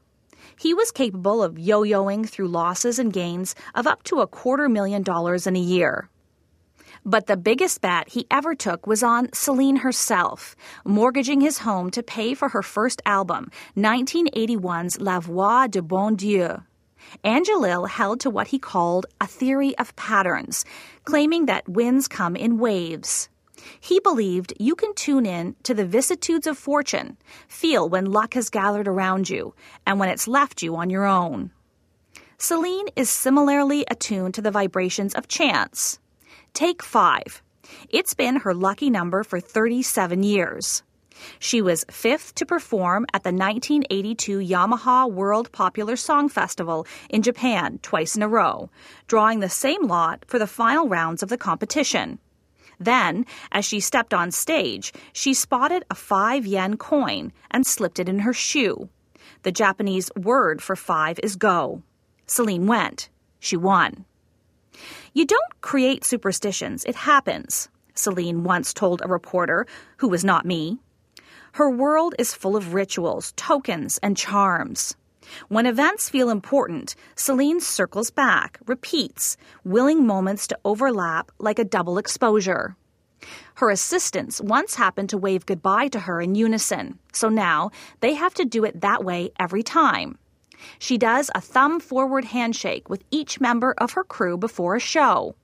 He 0.57 0.73
was 0.73 0.91
capable 0.91 1.41
of 1.43 1.59
yo 1.59 1.81
yoing 1.83 2.27
through 2.27 2.47
losses 2.47 2.99
and 2.99 3.11
gains 3.11 3.55
of 3.75 3.87
up 3.87 4.03
to 4.03 4.21
a 4.21 4.27
quarter 4.27 4.69
million 4.69 5.03
dollars 5.03 5.47
in 5.47 5.55
a 5.55 5.59
year. 5.59 6.09
But 7.05 7.27
the 7.27 7.35
biggest 7.35 7.81
bet 7.81 8.09
he 8.09 8.25
ever 8.31 8.55
took 8.55 8.87
was 8.87 9.03
on 9.03 9.31
Celine 9.33 9.77
herself, 9.77 10.55
mortgaging 10.85 11.41
his 11.41 11.59
home 11.59 11.91
to 11.91 12.01
pay 12.01 12.33
for 12.33 12.49
her 12.49 12.63
first 12.63 13.01
album, 13.05 13.51
1981's 13.75 15.01
La 15.01 15.19
Voix 15.19 15.67
du 15.67 15.81
Bon 15.81 16.15
Dieu. 16.15 16.63
Angelil 17.25 17.89
held 17.89 18.21
to 18.21 18.29
what 18.29 18.47
he 18.47 18.57
called 18.57 19.05
a 19.19 19.27
theory 19.27 19.77
of 19.77 19.93
patterns, 19.97 20.63
claiming 21.03 21.45
that 21.45 21.67
winds 21.67 22.07
come 22.07 22.37
in 22.37 22.57
waves. 22.57 23.27
He 23.81 23.99
believed 23.99 24.53
you 24.57 24.73
can 24.73 24.93
tune 24.93 25.25
in 25.25 25.55
to 25.63 25.73
the 25.73 25.85
vicissitudes 25.85 26.47
of 26.47 26.57
fortune, 26.57 27.17
feel 27.49 27.87
when 27.87 28.11
luck 28.11 28.33
has 28.33 28.49
gathered 28.49 28.87
around 28.87 29.29
you, 29.29 29.53
and 29.85 29.99
when 29.99 30.07
it's 30.07 30.27
left 30.27 30.61
you 30.61 30.77
on 30.77 30.89
your 30.89 31.05
own. 31.05 31.51
Celine 32.37 32.87
is 32.95 33.09
similarly 33.09 33.85
attuned 33.91 34.33
to 34.35 34.41
the 34.41 34.51
vibrations 34.51 35.13
of 35.13 35.27
chance. 35.27 35.99
Take 36.53 36.83
five. 36.83 37.41
It's 37.89 38.13
been 38.13 38.35
her 38.35 38.53
lucky 38.53 38.91
number 38.91 39.23
for 39.23 39.39
37 39.39 40.21
years. 40.21 40.83
She 41.39 41.63
was 41.63 41.83
fifth 41.89 42.35
to 42.35 42.45
perform 42.45 43.07
at 43.11 43.23
the 43.23 43.31
1982 43.31 44.37
Yamaha 44.37 45.11
World 45.11 45.51
Popular 45.51 45.95
Song 45.95 46.29
Festival 46.29 46.85
in 47.09 47.23
Japan 47.23 47.79
twice 47.81 48.15
in 48.15 48.21
a 48.21 48.27
row, 48.27 48.69
drawing 49.07 49.39
the 49.39 49.49
same 49.49 49.87
lot 49.87 50.25
for 50.27 50.37
the 50.37 50.45
final 50.45 50.87
rounds 50.87 51.23
of 51.23 51.29
the 51.29 51.39
competition. 51.39 52.19
Then, 52.79 53.25
as 53.51 53.65
she 53.65 53.79
stepped 53.79 54.13
on 54.13 54.29
stage, 54.29 54.93
she 55.11 55.33
spotted 55.33 55.83
a 55.89 55.95
five 55.95 56.45
yen 56.45 56.77
coin 56.77 57.33
and 57.49 57.65
slipped 57.65 57.97
it 57.97 58.07
in 58.07 58.19
her 58.19 58.33
shoe. 58.33 58.89
The 59.41 59.51
Japanese 59.51 60.11
word 60.15 60.61
for 60.61 60.75
five 60.75 61.19
is 61.23 61.35
go. 61.35 61.81
Celine 62.27 62.67
went. 62.67 63.09
She 63.39 63.57
won. 63.57 64.05
You 65.13 65.25
don't 65.25 65.61
create 65.61 66.03
superstitions, 66.03 66.83
it 66.85 66.95
happens, 66.95 67.69
Celine 67.95 68.43
once 68.43 68.73
told 68.73 69.01
a 69.01 69.07
reporter, 69.07 69.67
who 69.97 70.07
was 70.07 70.23
not 70.23 70.45
me. 70.45 70.79
Her 71.53 71.69
world 71.69 72.15
is 72.17 72.33
full 72.33 72.55
of 72.55 72.73
rituals, 72.73 73.31
tokens, 73.35 73.99
and 74.01 74.17
charms. 74.17 74.95
When 75.47 75.65
events 75.65 76.09
feel 76.09 76.29
important, 76.29 76.95
Celine 77.15 77.61
circles 77.61 78.09
back, 78.09 78.59
repeats, 78.65 79.37
willing 79.63 80.05
moments 80.05 80.47
to 80.47 80.59
overlap 80.65 81.31
like 81.39 81.59
a 81.59 81.63
double 81.63 81.97
exposure. 81.97 82.75
Her 83.55 83.69
assistants 83.69 84.41
once 84.41 84.75
happened 84.75 85.09
to 85.11 85.17
wave 85.17 85.45
goodbye 85.45 85.87
to 85.89 85.99
her 85.99 86.19
in 86.19 86.35
unison, 86.35 86.99
so 87.13 87.29
now 87.29 87.71
they 87.99 88.15
have 88.15 88.33
to 88.33 88.45
do 88.45 88.65
it 88.65 88.81
that 88.81 89.05
way 89.05 89.31
every 89.39 89.63
time. 89.63 90.17
She 90.79 90.97
does 90.97 91.29
a 91.33 91.41
thumb 91.41 91.79
forward 91.79 92.25
handshake 92.25 92.89
with 92.89 93.03
each 93.11 93.41
member 93.41 93.73
of 93.77 93.91
her 93.93 94.03
crew 94.03 94.37
before 94.37 94.75
a 94.75 94.79
show. 94.79 95.35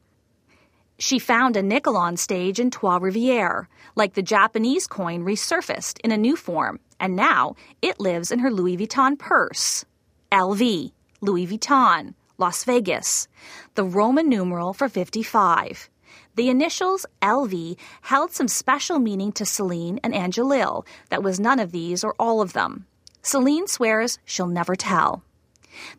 She 0.98 1.18
found 1.18 1.56
a 1.56 1.64
nickel 1.64 1.96
on 1.96 2.18
stage 2.18 2.60
in 2.60 2.72
Trois 2.72 3.00
Rivières, 3.00 3.68
like 3.96 4.16
the 4.16 4.22
Japanese 4.22 4.86
coin 4.86 5.24
resurfaced 5.24 5.98
in 6.04 6.12
a 6.12 6.18
new 6.18 6.36
form, 6.36 6.80
and 7.00 7.16
now 7.16 7.56
it 7.82 8.02
lives 8.02 8.32
in 8.32 8.40
her 8.40 8.52
Louis 8.52 8.76
Vuitton 8.76 9.18
purse. 9.18 9.86
LV, 10.32 10.92
Louis 11.22 11.48
Vuitton, 11.48 12.14
Las 12.38 12.66
Vegas, 12.66 13.28
the 13.76 13.84
Roman 13.84 14.28
numeral 14.28 14.74
for 14.74 14.90
55. 14.90 15.90
The 16.36 16.50
initials 16.50 17.06
LV 17.22 17.78
held 18.02 18.32
some 18.32 18.48
special 18.48 19.00
meaning 19.00 19.32
to 19.34 19.46
Celine 19.46 20.00
and 20.04 20.14
Angelil 20.14 20.86
that 21.10 21.24
was 21.24 21.40
none 21.40 21.60
of 21.60 21.72
these 21.72 22.04
or 22.04 22.16
all 22.20 22.42
of 22.42 22.54
them. 22.54 22.86
Celine 23.22 23.68
swears 23.68 24.20
she'll 24.26 24.48
never 24.48 24.76
tell. 24.76 25.24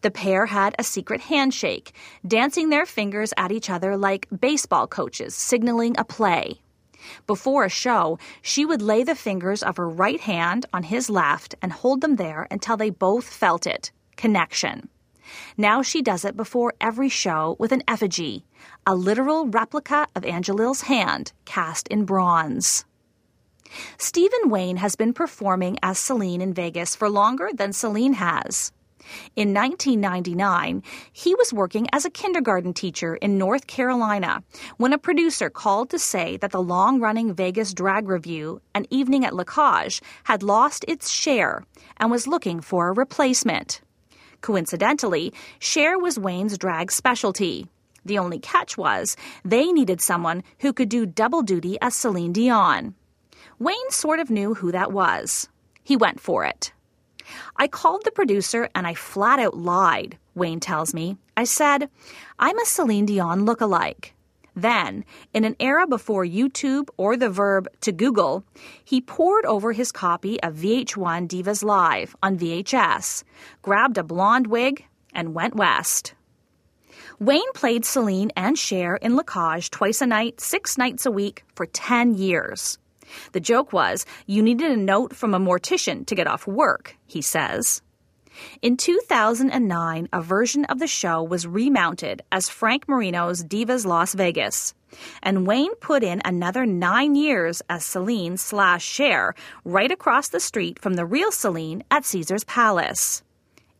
The 0.02 0.10
pair 0.10 0.46
had 0.46 0.74
a 0.78 0.84
secret 0.84 1.22
handshake, 1.22 1.92
dancing 2.26 2.68
their 2.68 2.86
fingers 2.86 3.32
at 3.36 3.52
each 3.52 3.70
other 3.70 3.96
like 3.96 4.26
baseball 4.40 4.86
coaches 4.86 5.34
signaling 5.34 5.94
a 5.98 6.04
play. 6.04 6.60
Before 7.26 7.64
a 7.64 7.70
show, 7.70 8.18
she 8.42 8.64
would 8.66 8.82
lay 8.82 9.04
the 9.04 9.14
fingers 9.14 9.62
of 9.62 9.76
her 9.78 9.88
right 9.88 10.20
hand 10.20 10.66
on 10.72 10.82
his 10.82 11.08
left 11.08 11.54
and 11.62 11.72
hold 11.72 12.00
them 12.00 12.16
there 12.16 12.46
until 12.50 12.76
they 12.76 12.90
both 12.90 13.24
felt 13.24 13.66
it 13.66 13.90
connection. 14.16 14.88
Now 15.56 15.80
she 15.80 16.02
does 16.02 16.24
it 16.24 16.36
before 16.36 16.74
every 16.80 17.08
show 17.08 17.56
with 17.58 17.72
an 17.72 17.82
effigy, 17.88 18.44
a 18.86 18.94
literal 18.94 19.46
replica 19.46 20.06
of 20.14 20.24
Angelil's 20.24 20.82
hand 20.82 21.32
cast 21.44 21.88
in 21.88 22.04
bronze. 22.04 22.84
Stephen 23.98 24.50
Wayne 24.50 24.76
has 24.76 24.96
been 24.96 25.12
performing 25.12 25.78
as 25.82 25.98
Celine 25.98 26.40
in 26.40 26.54
Vegas 26.54 26.94
for 26.94 27.08
longer 27.08 27.50
than 27.54 27.72
Celine 27.72 28.14
has. 28.14 28.72
In 29.36 29.54
1999, 29.54 30.82
he 31.12 31.34
was 31.34 31.52
working 31.52 31.86
as 31.92 32.04
a 32.04 32.10
kindergarten 32.10 32.72
teacher 32.72 33.16
in 33.16 33.38
North 33.38 33.66
Carolina 33.66 34.42
when 34.76 34.92
a 34.92 34.98
producer 34.98 35.50
called 35.50 35.90
to 35.90 35.98
say 35.98 36.36
that 36.38 36.52
the 36.52 36.62
long 36.62 37.00
running 37.00 37.34
Vegas 37.34 37.72
drag 37.72 38.08
revue, 38.08 38.60
An 38.74 38.86
Evening 38.90 39.24
at 39.24 39.34
La 39.34 39.44
Cage, 39.44 40.02
had 40.24 40.42
lost 40.42 40.84
its 40.86 41.10
Cher 41.10 41.64
and 41.96 42.10
was 42.10 42.26
looking 42.26 42.60
for 42.60 42.88
a 42.88 42.92
replacement. 42.92 43.80
Coincidentally, 44.40 45.32
Cher 45.58 45.98
was 45.98 46.18
Wayne's 46.18 46.56
drag 46.56 46.90
specialty. 46.92 47.68
The 48.04 48.18
only 48.18 48.38
catch 48.38 48.78
was 48.78 49.16
they 49.44 49.70
needed 49.72 50.00
someone 50.00 50.42
who 50.60 50.72
could 50.72 50.88
do 50.88 51.04
double 51.04 51.42
duty 51.42 51.76
as 51.82 51.94
Celine 51.94 52.32
Dion. 52.32 52.94
Wayne 53.60 53.90
sort 53.90 54.20
of 54.20 54.30
knew 54.30 54.54
who 54.54 54.72
that 54.72 54.90
was. 54.90 55.46
He 55.84 55.94
went 55.94 56.18
for 56.18 56.46
it. 56.46 56.72
I 57.56 57.68
called 57.68 58.06
the 58.06 58.10
producer 58.10 58.70
and 58.74 58.86
I 58.86 58.94
flat 58.94 59.38
out 59.38 59.54
lied, 59.54 60.16
Wayne 60.34 60.60
tells 60.60 60.94
me. 60.94 61.18
I 61.36 61.44
said, 61.44 61.90
I'm 62.38 62.58
a 62.58 62.64
Celine 62.64 63.04
Dion 63.04 63.44
look-alike. 63.44 64.14
Then, 64.56 65.04
in 65.34 65.44
an 65.44 65.56
era 65.60 65.86
before 65.86 66.24
YouTube 66.24 66.88
or 66.96 67.18
the 67.18 67.28
verb 67.28 67.68
to 67.82 67.92
Google, 67.92 68.44
he 68.82 69.02
pored 69.02 69.44
over 69.44 69.72
his 69.72 69.92
copy 69.92 70.42
of 70.42 70.54
VH1 70.56 71.28
Divas 71.28 71.62
Live 71.62 72.16
on 72.22 72.38
VHS, 72.38 73.24
grabbed 73.60 73.98
a 73.98 74.02
blonde 74.02 74.46
wig, 74.46 74.86
and 75.12 75.34
went 75.34 75.54
west. 75.54 76.14
Wayne 77.18 77.52
played 77.52 77.84
Celine 77.84 78.32
and 78.34 78.58
Cher 78.58 78.96
in 78.96 79.16
La 79.16 79.22
Cage 79.22 79.68
twice 79.68 80.00
a 80.00 80.06
night, 80.06 80.40
six 80.40 80.78
nights 80.78 81.04
a 81.04 81.10
week 81.10 81.44
for 81.54 81.66
10 81.66 82.14
years. 82.14 82.78
The 83.32 83.40
joke 83.40 83.72
was, 83.72 84.06
you 84.26 84.42
needed 84.42 84.70
a 84.70 84.76
note 84.76 85.14
from 85.14 85.34
a 85.34 85.40
mortician 85.40 86.06
to 86.06 86.14
get 86.14 86.26
off 86.26 86.46
work, 86.46 86.96
he 87.06 87.22
says. 87.22 87.82
In 88.62 88.76
2009, 88.76 90.08
a 90.12 90.22
version 90.22 90.64
of 90.66 90.78
the 90.78 90.86
show 90.86 91.22
was 91.22 91.46
remounted 91.46 92.22
as 92.30 92.48
Frank 92.48 92.88
Marino's 92.88 93.42
Divas 93.42 93.84
Las 93.84 94.14
Vegas. 94.14 94.74
And 95.22 95.46
Wayne 95.46 95.74
put 95.76 96.02
in 96.02 96.20
another 96.24 96.66
nine 96.66 97.14
years 97.14 97.62
as 97.68 97.84
Celine 97.84 98.36
slash 98.36 98.84
Cher 98.84 99.34
right 99.64 99.90
across 99.90 100.28
the 100.28 100.40
street 100.40 100.78
from 100.78 100.94
the 100.94 101.06
real 101.06 101.30
Celine 101.30 101.84
at 101.90 102.04
Caesar's 102.04 102.44
Palace. 102.44 103.22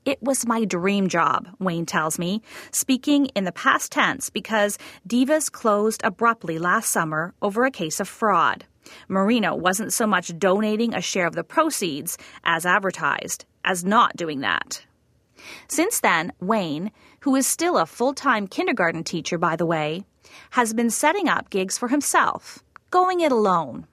It 0.06 0.22
was 0.22 0.46
my 0.46 0.64
dream 0.64 1.08
job, 1.08 1.48
Wayne 1.58 1.84
tells 1.84 2.18
me, 2.18 2.42
speaking 2.72 3.26
in 3.26 3.44
the 3.44 3.52
past 3.52 3.92
tense 3.92 4.30
because 4.30 4.78
Divas 5.06 5.52
closed 5.52 6.00
abruptly 6.02 6.58
last 6.58 6.90
summer 6.90 7.34
over 7.42 7.64
a 7.64 7.70
case 7.70 8.00
of 8.00 8.08
fraud. 8.08 8.64
Marino 9.08 9.54
wasn't 9.54 9.92
so 9.92 10.06
much 10.06 10.38
donating 10.38 10.94
a 10.94 11.00
share 11.00 11.26
of 11.26 11.34
the 11.34 11.44
proceeds, 11.44 12.18
as 12.44 12.66
advertised, 12.66 13.44
as 13.64 13.84
not 13.84 14.16
doing 14.16 14.40
that. 14.40 14.84
Since 15.68 16.00
then, 16.00 16.32
Wayne, 16.40 16.90
who 17.20 17.34
is 17.36 17.46
still 17.46 17.78
a 17.78 17.86
full 17.86 18.14
time 18.14 18.46
kindergarten 18.46 19.04
teacher, 19.04 19.38
by 19.38 19.56
the 19.56 19.66
way, 19.66 20.04
has 20.50 20.72
been 20.72 20.90
setting 20.90 21.28
up 21.28 21.50
gigs 21.50 21.78
for 21.78 21.88
himself, 21.88 22.62
going 22.90 23.20
it 23.20 23.32
alone. 23.32 23.86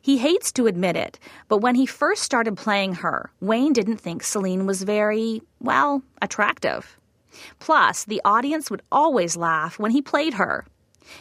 He 0.00 0.18
hates 0.18 0.52
to 0.52 0.66
admit 0.66 0.96
it, 0.96 1.18
but 1.48 1.58
when 1.58 1.74
he 1.74 1.86
first 1.86 2.22
started 2.22 2.56
playing 2.56 2.94
her, 2.94 3.30
Wayne 3.40 3.72
didn't 3.72 3.96
think 3.96 4.22
Celine 4.22 4.66
was 4.66 4.82
very, 4.82 5.42
well, 5.60 6.02
attractive. 6.22 6.98
Plus, 7.58 8.04
the 8.04 8.20
audience 8.24 8.70
would 8.70 8.82
always 8.92 9.36
laugh 9.36 9.78
when 9.78 9.90
he 9.90 10.00
played 10.00 10.34
her. 10.34 10.64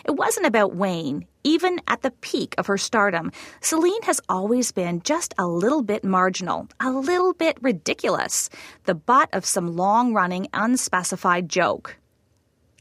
It 0.06 0.12
wasn't 0.12 0.46
about 0.46 0.76
Wayne. 0.76 1.26
Even 1.43 1.82
at 1.88 2.02
the 2.02 2.12
peak 2.12 2.56
of 2.58 2.67
her 2.67 2.78
stardom, 2.78 3.32
Celine 3.62 4.02
has 4.04 4.22
always 4.30 4.72
been 4.72 5.02
just 5.02 5.34
a 5.38 5.48
little 5.48 5.82
bit 5.82 6.04
marginal, 6.04 6.67
a 6.80 6.91
little 6.91 7.34
bit 7.34 7.58
ridiculous, 7.62 8.50
the 8.86 8.96
butt 8.96 9.30
of 9.34 9.46
some 9.46 9.76
long 9.76 10.13
running, 10.13 10.48
unspecified 10.54 11.50
joke. 11.50 11.98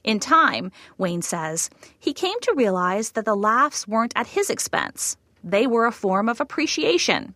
In 0.05 0.19
time, 0.19 0.73
Wayne 0.99 1.23
says, 1.23 1.71
he 1.99 2.13
came 2.13 2.39
to 2.41 2.55
realize 2.57 3.13
that 3.13 3.25
the 3.25 3.37
laughs 3.37 3.87
weren't 3.87 4.13
at 4.17 4.27
his 4.29 4.51
expense. 4.51 5.17
They 5.45 5.67
were 5.67 5.87
a 5.87 5.93
form 5.93 6.29
of 6.29 6.41
appreciation. 6.41 7.35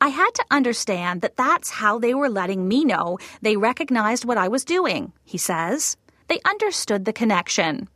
I 0.00 0.08
had 0.08 0.30
to 0.34 0.44
understand 0.50 1.22
that 1.22 1.36
that's 1.36 1.70
how 1.70 1.98
they 1.98 2.14
were 2.14 2.28
letting 2.28 2.68
me 2.68 2.84
know 2.84 3.18
they 3.42 3.56
recognized 3.56 4.24
what 4.24 4.38
I 4.38 4.48
was 4.48 4.64
doing, 4.64 5.12
he 5.24 5.38
says. 5.38 5.96
They 6.28 6.40
understood 6.44 7.04
the 7.04 7.12
connection. 7.12 7.88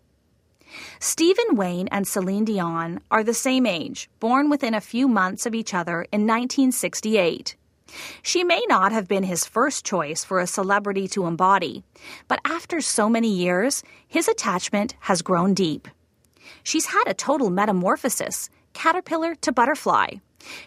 Stephen 1.01 1.57
Wayne 1.57 1.89
and 1.89 2.07
Celine 2.07 2.45
Dion 2.45 3.01
are 3.11 3.25
the 3.25 3.35
same 3.35 3.67
age, 3.67 4.09
born 4.21 4.51
within 4.51 4.75
a 4.75 4.81
few 4.81 5.09
months 5.09 5.47
of 5.47 5.55
each 5.55 5.75
other 5.75 6.03
in 6.13 6.27
1968. 6.27 7.57
She 8.23 8.45
may 8.45 8.63
not 8.69 8.93
have 8.93 9.09
been 9.09 9.25
his 9.25 9.45
first 9.45 9.85
choice 9.85 10.25
for 10.25 10.41
a 10.41 10.47
celebrity 10.47 11.09
to 11.09 11.27
embody, 11.27 11.85
but 12.29 12.41
after 12.45 12.81
so 12.81 13.09
many 13.09 13.29
years, 13.29 13.83
his 14.07 14.29
attachment 14.29 14.95
has 15.01 15.23
grown 15.23 15.55
deep. 15.55 15.89
She's 16.63 16.87
had 16.87 17.05
a 17.07 17.15
total 17.15 17.51
metamorphosis, 17.51 18.49
caterpillar 18.73 19.35
to 19.37 19.53
butterfly. 19.53 20.15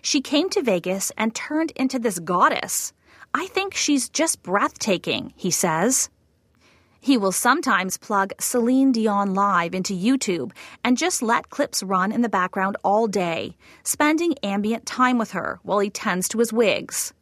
She 0.01 0.21
came 0.21 0.49
to 0.51 0.61
Vegas 0.61 1.11
and 1.17 1.33
turned 1.33 1.71
into 1.75 1.99
this 1.99 2.19
goddess. 2.19 2.93
I 3.33 3.47
think 3.47 3.73
she's 3.73 4.07
just 4.07 4.43
breathtaking, 4.43 5.33
he 5.35 5.51
says. 5.51 6.09
He 7.05 7.17
will 7.17 7.31
sometimes 7.31 7.99
plug 7.99 8.33
Celine 8.39 8.91
Dion 8.91 9.35
live 9.35 9.75
into 9.75 9.93
YouTube 9.93 10.51
and 10.83 10.97
just 10.97 11.21
let 11.21 11.51
clips 11.51 11.83
run 11.83 12.11
in 12.11 12.23
the 12.23 12.29
background 12.29 12.77
all 12.83 13.05
day, 13.05 13.55
spending 13.83 14.33
ambient 14.41 14.87
time 14.87 15.19
with 15.19 15.29
her 15.33 15.59
while 15.61 15.77
he 15.77 15.91
tends 15.91 16.27
to 16.29 16.39
his 16.39 16.51
wigs. 16.51 17.13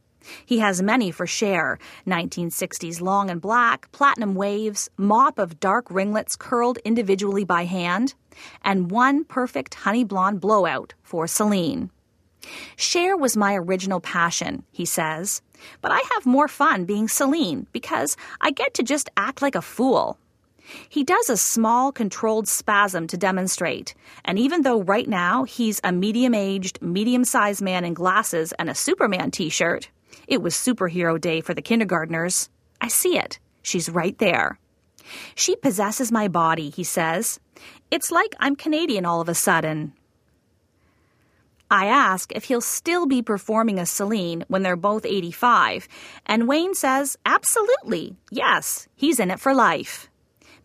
He 0.46 0.60
has 0.60 0.82
many 0.82 1.12
for 1.12 1.28
Cher 1.28 1.80
1960s 2.08 3.02
long 3.02 3.30
and 3.30 3.42
black, 3.42 3.92
platinum 3.92 4.36
waves, 4.36 4.90
mop 4.96 5.38
of 5.38 5.60
dark 5.60 5.92
ringlets 5.92 6.38
curled 6.38 6.78
individually 6.86 7.44
by 7.44 7.66
hand, 7.66 8.14
and 8.64 8.90
one 8.90 9.26
perfect 9.26 9.74
honey 9.74 10.06
blonde 10.06 10.40
blowout 10.40 10.94
for 11.04 11.28
Celine. 11.28 11.90
Cher 12.78 13.18
was 13.18 13.36
my 13.36 13.54
original 13.56 14.00
passion, 14.00 14.64
he 14.72 14.86
says, 14.86 15.42
but 15.82 15.92
I 15.92 16.02
have 16.14 16.26
more 16.26 16.48
fun 16.48 16.86
being 16.86 17.08
Celine 17.08 17.68
because 17.72 18.18
I 18.42 18.52
get 18.52 18.74
to 18.76 18.84
just 18.84 19.10
act 19.18 19.42
like 19.42 19.56
a 19.56 19.62
fool. 19.62 20.18
He 20.88 21.04
does 21.04 21.30
a 21.30 21.38
small, 21.38 21.92
controlled 21.92 22.48
spasm 22.48 23.08
to 23.08 23.18
demonstrate, 23.18 23.96
and 24.24 24.40
even 24.40 24.62
though 24.62 24.82
right 24.82 25.08
now 25.08 25.44
he's 25.44 25.82
a 25.84 25.92
medium 25.92 26.34
aged, 26.34 26.82
medium 26.82 27.26
sized 27.26 27.62
man 27.62 27.84
in 27.84 27.94
glasses 27.94 28.54
and 28.54 28.70
a 28.70 28.76
Superman 28.76 29.32
t 29.32 29.50
shirt, 29.50 29.90
it 30.28 30.42
was 30.42 30.56
superhero 30.56 31.20
day 31.20 31.42
for 31.42 31.54
the 31.54 31.62
kindergartners. 31.62 32.50
I 32.80 32.88
see 32.88 33.18
it. 33.18 33.40
She's 33.62 33.90
right 33.90 34.18
there. 34.20 34.58
She 35.36 35.56
possesses 35.56 36.12
my 36.12 36.28
body, 36.28 36.70
he 36.70 36.84
says. 36.84 37.40
It's 37.92 38.12
like 38.12 38.36
I'm 38.40 38.56
Canadian 38.56 39.06
all 39.06 39.22
of 39.22 39.30
a 39.30 39.36
sudden. 39.36 39.94
I 41.72 41.88
ask 41.88 42.32
if 42.32 42.44
he'll 42.44 42.62
still 42.62 43.06
be 43.06 43.22
performing 43.22 43.80
as 43.80 43.90
Celine 43.90 44.46
when 44.48 44.64
they're 44.64 44.76
both 44.76 45.06
85, 45.06 45.88
and 46.26 46.48
Wayne 46.48 46.76
says, 46.76 47.18
absolutely, 47.26 48.16
yes, 48.30 48.88
he's 48.96 49.20
in 49.20 49.32
it 49.32 49.40
for 49.40 49.54
life. 49.54 50.10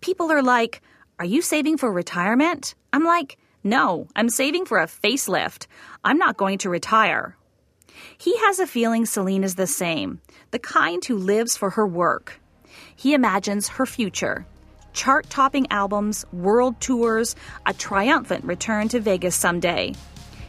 People 0.01 0.31
are 0.31 0.43
like, 0.43 0.81
Are 1.19 1.25
you 1.25 1.43
saving 1.43 1.79
for 1.79 1.93
retirement? 1.93 2.75
I'm 2.93 3.05
like, 3.05 3.37
No, 3.65 4.07
I'm 4.15 4.29
saving 4.29 4.67
for 4.67 4.79
a 4.79 4.87
facelift. 4.87 5.67
I'm 6.05 6.19
not 6.19 6.37
going 6.37 6.59
to 6.59 6.71
retire. 6.71 7.37
He 8.17 8.37
has 8.39 8.59
a 8.59 8.67
feeling 8.67 9.07
Celine 9.07 9.45
is 9.45 9.57
the 9.57 9.67
same, 9.67 10.21
the 10.51 10.59
kind 10.59 11.05
who 11.05 11.17
lives 11.17 11.57
for 11.57 11.71
her 11.71 11.87
work. 11.87 12.41
He 12.95 13.15
imagines 13.15 13.69
her 13.69 13.87
future 13.87 14.47
chart 14.93 15.31
topping 15.31 15.67
albums, 15.71 16.25
world 16.33 16.81
tours, 16.81 17.37
a 17.67 17.73
triumphant 17.73 18.45
return 18.45 18.89
to 18.89 18.99
Vegas 18.99 19.37
someday. 19.37 19.95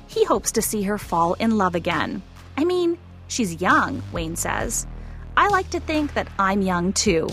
He 0.09 0.25
hopes 0.25 0.51
to 0.53 0.61
see 0.63 0.81
her 0.81 0.97
fall 0.97 1.35
in 1.35 1.59
love 1.59 1.75
again. 1.75 2.23
I 2.57 2.65
mean, 2.65 2.97
she's 3.27 3.61
young, 3.61 4.01
Wayne 4.11 4.35
says. 4.35 4.87
I 5.37 5.49
like 5.49 5.69
to 5.69 5.79
think 5.79 6.15
that 6.15 6.27
I'm 6.39 6.63
young 6.63 6.93
too. 6.93 7.29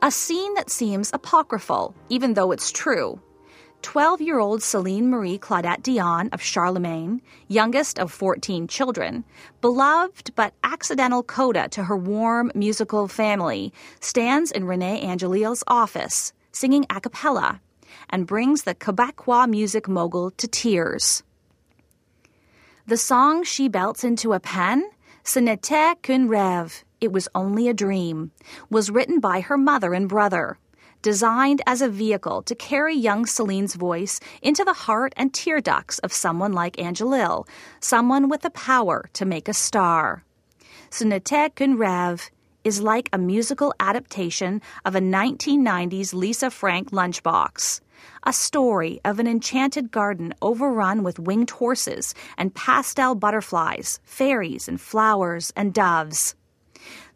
A 0.00 0.12
scene 0.12 0.54
that 0.54 0.70
seems 0.70 1.10
apocryphal, 1.12 1.92
even 2.08 2.34
though 2.34 2.52
it's 2.52 2.70
true. 2.70 3.20
12 3.82 4.20
year 4.20 4.38
old 4.38 4.62
Celine 4.62 5.10
Marie 5.10 5.38
Claudette 5.38 5.82
Dion 5.82 6.28
of 6.32 6.40
Charlemagne, 6.40 7.20
youngest 7.48 7.98
of 7.98 8.12
14 8.12 8.68
children, 8.68 9.24
beloved 9.60 10.30
but 10.36 10.54
accidental 10.62 11.24
coda 11.24 11.68
to 11.70 11.82
her 11.82 11.96
warm 11.96 12.52
musical 12.54 13.08
family, 13.08 13.72
stands 13.98 14.52
in 14.52 14.64
Rene 14.64 15.00
Angelil's 15.00 15.64
office, 15.66 16.32
singing 16.52 16.86
a 16.90 17.00
cappella, 17.00 17.60
and 18.08 18.24
brings 18.24 18.62
the 18.62 18.76
Quebecois 18.76 19.48
music 19.48 19.88
mogul 19.88 20.30
to 20.32 20.46
tears. 20.46 21.24
The 22.86 22.96
song 22.96 23.42
she 23.42 23.68
belts 23.68 24.04
into 24.04 24.32
a 24.32 24.38
pen, 24.38 24.88
Ce 25.24 25.40
n'était 25.40 26.00
qu'un 26.02 26.28
rêve, 26.28 26.84
it 27.00 27.12
Was 27.12 27.28
Only 27.34 27.68
a 27.68 27.74
Dream, 27.74 28.32
was 28.70 28.90
written 28.90 29.20
by 29.20 29.40
her 29.40 29.56
mother 29.56 29.94
and 29.94 30.08
brother, 30.08 30.58
designed 31.02 31.62
as 31.66 31.80
a 31.80 31.88
vehicle 31.88 32.42
to 32.42 32.54
carry 32.54 32.94
young 32.94 33.24
Celine's 33.24 33.74
voice 33.74 34.20
into 34.42 34.64
the 34.64 34.72
heart 34.72 35.12
and 35.16 35.32
tear 35.32 35.60
ducts 35.60 35.98
of 36.00 36.12
someone 36.12 36.52
like 36.52 36.76
Angelil, 36.76 37.46
someone 37.80 38.28
with 38.28 38.42
the 38.42 38.50
power 38.50 39.08
to 39.12 39.24
make 39.24 39.48
a 39.48 39.54
star. 39.54 40.24
Ce 40.90 41.02
n'était 41.02 42.30
is 42.64 42.80
like 42.80 43.08
a 43.12 43.18
musical 43.18 43.72
adaptation 43.80 44.60
of 44.84 44.94
a 44.94 45.00
1990s 45.00 46.12
Lisa 46.12 46.50
Frank 46.50 46.90
lunchbox. 46.90 47.80
A 48.24 48.32
story 48.32 49.00
of 49.04 49.18
an 49.18 49.26
enchanted 49.26 49.90
garden 49.90 50.34
overrun 50.42 51.02
with 51.02 51.18
winged 51.18 51.50
horses 51.50 52.14
and 52.36 52.54
pastel 52.54 53.14
butterflies, 53.14 54.00
fairies 54.04 54.68
and 54.68 54.80
flowers 54.80 55.52
and 55.56 55.72
doves. 55.72 56.34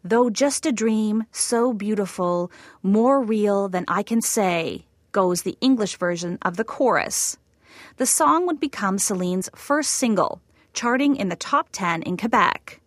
Though 0.05 0.29
just 0.29 0.65
a 0.65 0.73
dream, 0.73 1.23
so 1.31 1.71
beautiful, 1.71 2.51
more 2.81 3.21
real 3.21 3.69
than 3.69 3.85
I 3.87 4.03
can 4.03 4.21
say, 4.21 4.85
goes 5.13 5.43
the 5.43 5.57
English 5.61 5.95
version 5.95 6.37
of 6.41 6.57
the 6.57 6.65
chorus. 6.65 7.37
The 7.95 8.05
song 8.05 8.45
would 8.45 8.59
become 8.59 8.97
Celine's 8.97 9.49
first 9.55 9.91
single, 9.91 10.41
charting 10.73 11.15
in 11.15 11.29
the 11.29 11.37
top 11.37 11.69
10 11.71 12.03
in 12.03 12.17
Quebec. 12.17 12.81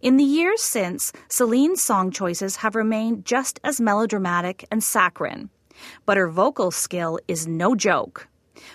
In 0.00 0.16
the 0.16 0.24
years 0.24 0.62
since, 0.62 1.12
Celine's 1.28 1.82
song 1.82 2.10
choices 2.10 2.56
have 2.56 2.74
remained 2.74 3.26
just 3.26 3.60
as 3.62 3.78
melodramatic 3.78 4.64
and 4.70 4.82
saccharine, 4.82 5.50
but 6.06 6.16
her 6.16 6.30
vocal 6.30 6.70
skill 6.70 7.18
is 7.28 7.46
no 7.46 7.74
joke. 7.74 8.28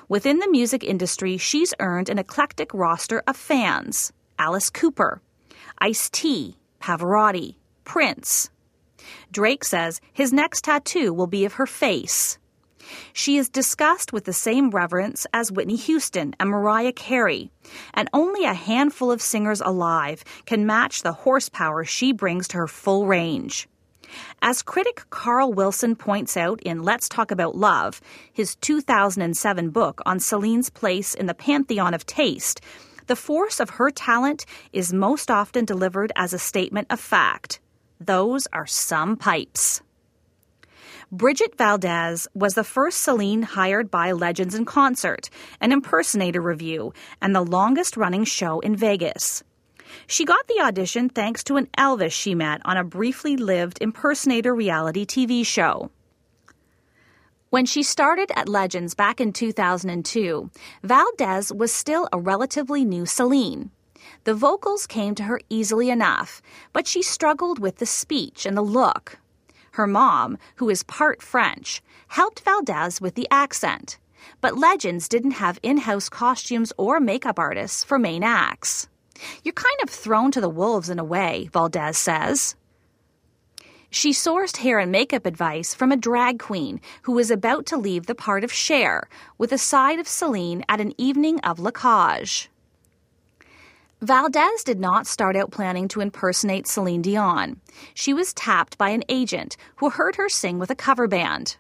Within 0.08 0.38
the 0.38 0.52
music 0.52 0.84
industry, 0.84 1.38
she's 1.38 1.74
earned 1.80 2.10
an 2.10 2.20
eclectic 2.20 2.72
roster 2.76 3.24
of 3.26 3.36
fans 3.36 4.14
Alice 4.38 4.70
Cooper, 4.70 5.20
Ice 5.80 6.12
T, 6.12 6.58
Pavarotti, 6.82 7.56
Prince. 7.84 8.50
Drake 9.32 9.64
says 9.64 10.02
his 10.12 10.34
next 10.34 10.64
tattoo 10.64 11.14
will 11.14 11.28
be 11.28 11.46
of 11.46 11.54
her 11.54 11.68
face. 11.68 12.38
She 13.12 13.38
is 13.38 13.50
discussed 13.50 14.14
with 14.14 14.24
the 14.24 14.34
same 14.34 14.70
reverence 14.70 15.28
as 15.34 15.52
Whitney 15.52 15.76
Houston 15.76 16.36
and 16.40 16.50
Mariah 16.50 16.94
Carey, 16.94 17.52
and 17.94 18.10
only 18.14 18.46
a 18.46 18.54
handful 18.54 19.12
of 19.12 19.22
singers 19.22 19.62
alive 19.62 20.24
can 20.46 20.66
match 20.66 21.02
the 21.02 21.12
horsepower 21.12 21.84
she 21.84 22.14
brings 22.14 22.48
to 22.50 22.58
her 22.58 22.68
full 22.68 23.06
range. 23.06 23.68
As 24.42 24.62
critic 24.62 25.06
Carl 25.10 25.52
Wilson 25.52 25.96
points 25.96 26.38
out 26.38 26.62
in 26.62 26.84
Let's 26.84 27.10
Talk 27.10 27.30
About 27.30 27.58
Love, 27.58 28.00
his 28.32 28.56
2007 28.56 29.70
book 29.72 30.02
on 30.06 30.20
Celine's 30.20 30.70
place 30.70 31.14
in 31.14 31.26
the 31.26 31.34
pantheon 31.34 31.94
of 31.94 32.06
taste, 32.06 32.62
the 33.08 33.16
force 33.16 33.60
of 33.60 33.72
her 33.72 33.90
talent 33.90 34.46
is 34.72 34.94
most 34.94 35.32
often 35.32 35.66
delivered 35.66 36.12
as 36.16 36.34
a 36.34 36.40
statement 36.40 36.88
of 36.90 37.00
fact. 37.00 37.60
Those 38.00 38.48
are 38.54 38.68
some 38.68 39.18
pipes. 39.18 39.82
Bridget 41.12 41.58
Valdez 41.58 42.28
was 42.34 42.54
the 42.54 42.66
first 42.66 43.02
Celine 43.02 43.42
hired 43.42 43.90
by 43.90 44.12
Legends 44.12 44.54
in 44.54 44.66
Concert, 44.66 45.30
an 45.62 45.72
impersonator 45.72 46.42
revue, 46.42 46.92
and 47.22 47.34
the 47.34 47.46
longest 47.46 47.96
running 47.96 48.26
show 48.26 48.60
in 48.60 48.76
Vegas. 48.76 49.42
She 50.06 50.26
got 50.26 50.46
the 50.48 50.60
audition 50.60 51.08
thanks 51.08 51.46
to 51.46 51.56
an 51.56 51.70
Elvis 51.78 52.12
she 52.12 52.36
met 52.36 52.62
on 52.66 52.76
a 52.76 52.84
briefly 52.84 53.38
lived 53.38 53.78
impersonator 53.82 54.54
reality 54.54 55.06
TV 55.06 55.46
show. 55.46 55.90
When 57.50 57.66
she 57.66 57.82
started 57.82 58.30
at 58.36 58.50
Legends 58.50 58.94
back 58.94 59.22
in 59.22 59.32
2002, 59.32 60.52
Valdez 60.84 61.54
was 61.54 61.72
still 61.72 62.10
a 62.12 62.20
relatively 62.20 62.84
new 62.84 63.06
Celine. 63.06 63.72
The 64.26 64.34
vocals 64.34 64.86
came 64.86 65.16
to 65.16 65.24
her 65.24 65.40
easily 65.50 65.90
enough, 65.90 66.42
but 66.74 66.88
she 66.88 67.02
struggled 67.02 67.58
with 67.58 67.78
the 67.78 67.86
speech 67.86 68.46
and 68.46 68.58
the 68.58 68.62
look. 68.62 69.20
Her 69.72 69.88
mom, 69.88 70.38
who 70.56 70.70
is 70.70 70.84
part 70.84 71.22
French, 71.22 71.82
helped 72.10 72.42
Valdez 72.42 73.00
with 73.00 73.16
the 73.16 73.30
accent, 73.32 73.98
but 74.42 74.58
Legends 74.58 75.08
didn't 75.08 75.40
have 75.40 75.58
in 75.64 75.78
house 75.78 76.10
costumes 76.10 76.74
or 76.78 77.00
makeup 77.00 77.40
artists 77.40 77.82
for 77.82 77.98
main 77.98 78.24
acts. 78.24 78.90
You're 79.44 79.54
kind 79.54 79.80
of 79.84 79.90
thrown 79.90 80.32
to 80.32 80.42
the 80.42 80.50
wolves 80.50 80.90
in 80.90 81.00
a 81.00 81.04
way, 81.06 81.50
Valdez 81.54 81.98
says. 81.98 82.58
She 83.98 84.12
sourced 84.12 84.58
hair 84.58 84.78
and 84.78 84.92
makeup 84.92 85.26
advice 85.26 85.74
from 85.74 85.92
a 85.92 85.98
drag 85.98 86.38
queen 86.38 86.82
who 87.02 87.14
was 87.14 87.32
about 87.32 87.66
to 87.66 87.78
leave 87.78 88.06
the 88.06 88.14
part 88.14 88.44
of 88.44 88.54
Cher 88.54 89.10
with 89.40 89.52
a 89.52 89.58
side 89.58 89.98
of 89.98 90.08
Celine 90.08 90.64
at 90.70 90.80
an 90.80 90.94
evening 91.00 91.40
of 91.40 91.58
La 91.58 91.72
Cage. 91.72 92.52
Valdez 94.00 94.64
did 94.64 94.80
not 94.80 95.08
start 95.08 95.36
out 95.36 95.50
planning 95.50 95.88
to 95.88 96.02
impersonate 96.02 96.68
Celine 96.68 97.02
Dion. 97.02 97.60
She 97.96 98.14
was 98.14 98.36
tapped 98.36 98.78
by 98.78 98.90
an 98.90 99.04
agent 99.10 99.58
who 99.78 99.90
heard 99.90 100.18
her 100.18 100.30
sing 100.30 100.60
with 100.60 100.70
a 100.70 100.76
cover 100.76 101.08
band. 101.08 101.58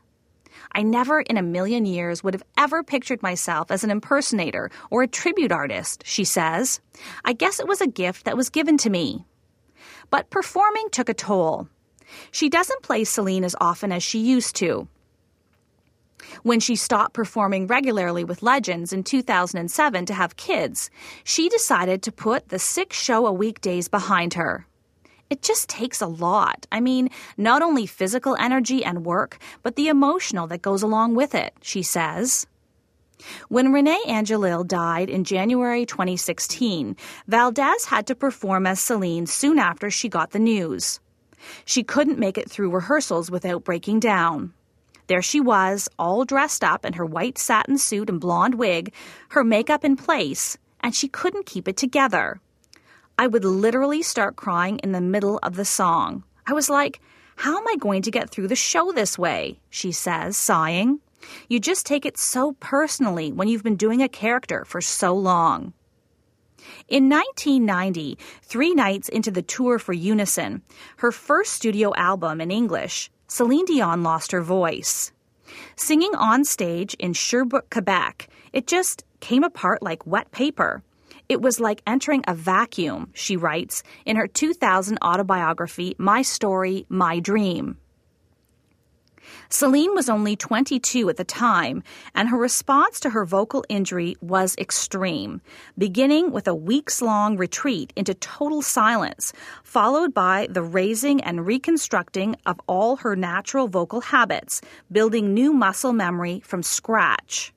I 0.73 0.83
never 0.83 1.21
in 1.21 1.37
a 1.37 1.41
million 1.41 1.87
years 1.87 2.23
would 2.23 2.35
have 2.35 2.45
ever 2.55 2.83
pictured 2.83 3.23
myself 3.23 3.71
as 3.71 3.83
an 3.83 3.89
impersonator 3.89 4.69
or 4.91 5.01
a 5.01 5.07
tribute 5.07 5.51
artist, 5.51 6.03
she 6.05 6.23
says. 6.23 6.81
I 7.25 7.33
guess 7.33 7.59
it 7.59 7.67
was 7.67 7.81
a 7.81 7.87
gift 7.87 8.25
that 8.25 8.37
was 8.37 8.51
given 8.51 8.77
to 8.77 8.91
me. 8.91 9.25
But 10.11 10.29
performing 10.29 10.89
took 10.91 11.09
a 11.09 11.15
toll. 11.15 11.67
She 12.31 12.49
doesn't 12.49 12.83
play 12.83 13.03
Celine 13.03 13.43
as 13.43 13.55
often 13.59 13.91
as 13.91 14.03
she 14.03 14.19
used 14.19 14.55
to. 14.57 14.87
When 16.43 16.59
she 16.59 16.75
stopped 16.75 17.13
performing 17.13 17.67
regularly 17.67 18.23
with 18.23 18.43
Legends 18.43 18.91
in 18.91 19.03
2007 19.03 20.05
to 20.05 20.13
have 20.13 20.35
kids, 20.35 20.89
she 21.23 21.49
decided 21.49 22.01
to 22.03 22.11
put 22.11 22.49
the 22.49 22.59
six 22.59 22.99
show 22.99 23.25
a 23.25 23.33
week 23.33 23.61
days 23.61 23.87
behind 23.87 24.33
her. 24.33 24.65
It 25.29 25.41
just 25.41 25.67
takes 25.69 26.01
a 26.01 26.07
lot. 26.07 26.65
I 26.71 26.79
mean, 26.79 27.09
not 27.37 27.61
only 27.61 27.85
physical 27.85 28.35
energy 28.37 28.83
and 28.83 29.05
work, 29.05 29.37
but 29.61 29.75
the 29.75 29.89
emotional 29.89 30.47
that 30.47 30.61
goes 30.61 30.83
along 30.83 31.15
with 31.15 31.35
it, 31.35 31.53
she 31.61 31.83
says. 31.83 32.47
When 33.49 33.73
Rene 33.73 33.97
Angelil 34.07 34.65
died 34.65 35.09
in 35.09 35.23
January 35.23 35.85
2016, 35.85 36.95
Valdez 37.27 37.85
had 37.85 38.07
to 38.07 38.15
perform 38.15 38.67
as 38.67 38.79
Celine 38.79 39.25
soon 39.25 39.59
after 39.59 39.89
she 39.89 40.07
got 40.07 40.31
the 40.31 40.39
news. 40.39 40.99
She 41.65 41.83
couldn't 41.83 42.19
make 42.19 42.37
it 42.37 42.49
through 42.49 42.71
rehearsals 42.71 43.31
without 43.31 43.63
breaking 43.63 43.99
down. 43.99 44.53
There 45.07 45.21
she 45.21 45.39
was, 45.39 45.87
all 45.97 46.25
dressed 46.25 46.63
up 46.63 46.85
in 46.85 46.93
her 46.93 47.05
white 47.05 47.37
satin 47.37 47.77
suit 47.77 48.09
and 48.09 48.19
blonde 48.19 48.55
wig, 48.55 48.93
her 49.29 49.43
makeup 49.43 49.85
in 49.85 49.95
place, 49.95 50.57
and 50.81 50.93
she 50.93 51.07
couldn't 51.07 51.45
keep 51.45 51.67
it 51.67 51.77
together. 51.77 52.41
I 53.17 53.27
would 53.27 53.45
literally 53.45 54.01
start 54.03 54.35
crying 54.35 54.79
in 54.79 54.91
the 54.91 55.01
middle 55.01 55.39
of 55.41 55.55
the 55.55 55.65
song. 55.65 56.23
I 56.45 56.53
was 56.53 56.69
like, 56.69 57.01
How 57.37 57.57
am 57.57 57.67
I 57.67 57.75
going 57.77 58.01
to 58.03 58.11
get 58.11 58.29
through 58.29 58.49
the 58.49 58.55
show 58.55 58.91
this 58.91 59.17
way? 59.17 59.59
She 59.69 59.91
says, 59.91 60.37
sighing. 60.37 60.99
You 61.47 61.59
just 61.59 61.85
take 61.85 62.05
it 62.05 62.17
so 62.17 62.53
personally 62.59 63.31
when 63.31 63.47
you've 63.47 63.63
been 63.63 63.75
doing 63.75 64.01
a 64.01 64.09
character 64.09 64.65
for 64.65 64.81
so 64.81 65.15
long. 65.15 65.73
In 66.87 67.09
1990, 67.09 68.17
three 68.41 68.73
nights 68.73 69.09
into 69.09 69.31
the 69.31 69.41
tour 69.41 69.79
for 69.79 69.93
Unison, 69.93 70.61
her 70.97 71.11
first 71.11 71.53
studio 71.53 71.93
album 71.95 72.41
in 72.41 72.51
English, 72.51 73.09
Celine 73.27 73.65
Dion 73.65 74.03
lost 74.03 74.31
her 74.31 74.41
voice. 74.41 75.11
Singing 75.75 76.15
on 76.15 76.43
stage 76.43 76.93
in 76.95 77.13
Sherbrooke, 77.13 77.69
Quebec, 77.69 78.29
it 78.53 78.67
just 78.67 79.03
came 79.19 79.43
apart 79.43 79.81
like 79.81 80.07
wet 80.07 80.31
paper. 80.31 80.83
It 81.29 81.41
was 81.41 81.59
like 81.59 81.81
entering 81.85 82.23
a 82.27 82.33
vacuum, 82.33 83.11
she 83.13 83.35
writes 83.35 83.83
in 84.05 84.15
her 84.15 84.27
2000 84.27 84.97
autobiography, 85.03 85.95
My 85.97 86.21
Story, 86.21 86.85
My 86.89 87.19
Dream. 87.19 87.77
Celine 89.49 89.93
was 89.95 90.09
only 90.09 90.35
22 90.35 91.09
at 91.09 91.17
the 91.17 91.23
time, 91.23 91.83
and 92.13 92.29
her 92.29 92.37
response 92.37 92.99
to 92.99 93.09
her 93.09 93.25
vocal 93.25 93.63
injury 93.69 94.15
was 94.21 94.55
extreme, 94.57 95.41
beginning 95.77 96.31
with 96.31 96.47
a 96.47 96.55
weeks 96.55 97.01
long 97.01 97.37
retreat 97.37 97.93
into 97.95 98.13
total 98.13 98.61
silence, 98.61 99.33
followed 99.63 100.13
by 100.13 100.47
the 100.49 100.63
raising 100.63 101.21
and 101.21 101.45
reconstructing 101.45 102.35
of 102.45 102.59
all 102.67 102.97
her 102.97 103.15
natural 103.15 103.67
vocal 103.67 104.01
habits, 104.01 104.61
building 104.91 105.33
new 105.33 105.53
muscle 105.53 105.93
memory 105.93 106.41
from 106.41 106.63
scratch. 106.63 107.53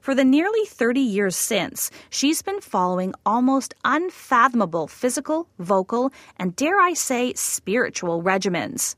For 0.00 0.14
the 0.14 0.24
nearly 0.24 0.64
30 0.66 1.00
years 1.00 1.34
since, 1.34 1.90
she's 2.10 2.42
been 2.42 2.60
following 2.60 3.14
almost 3.24 3.74
unfathomable 3.84 4.86
physical, 4.86 5.48
vocal, 5.58 6.12
and 6.38 6.54
dare 6.54 6.78
I 6.78 6.92
say, 6.92 7.32
spiritual 7.34 8.22
regimens 8.22 8.96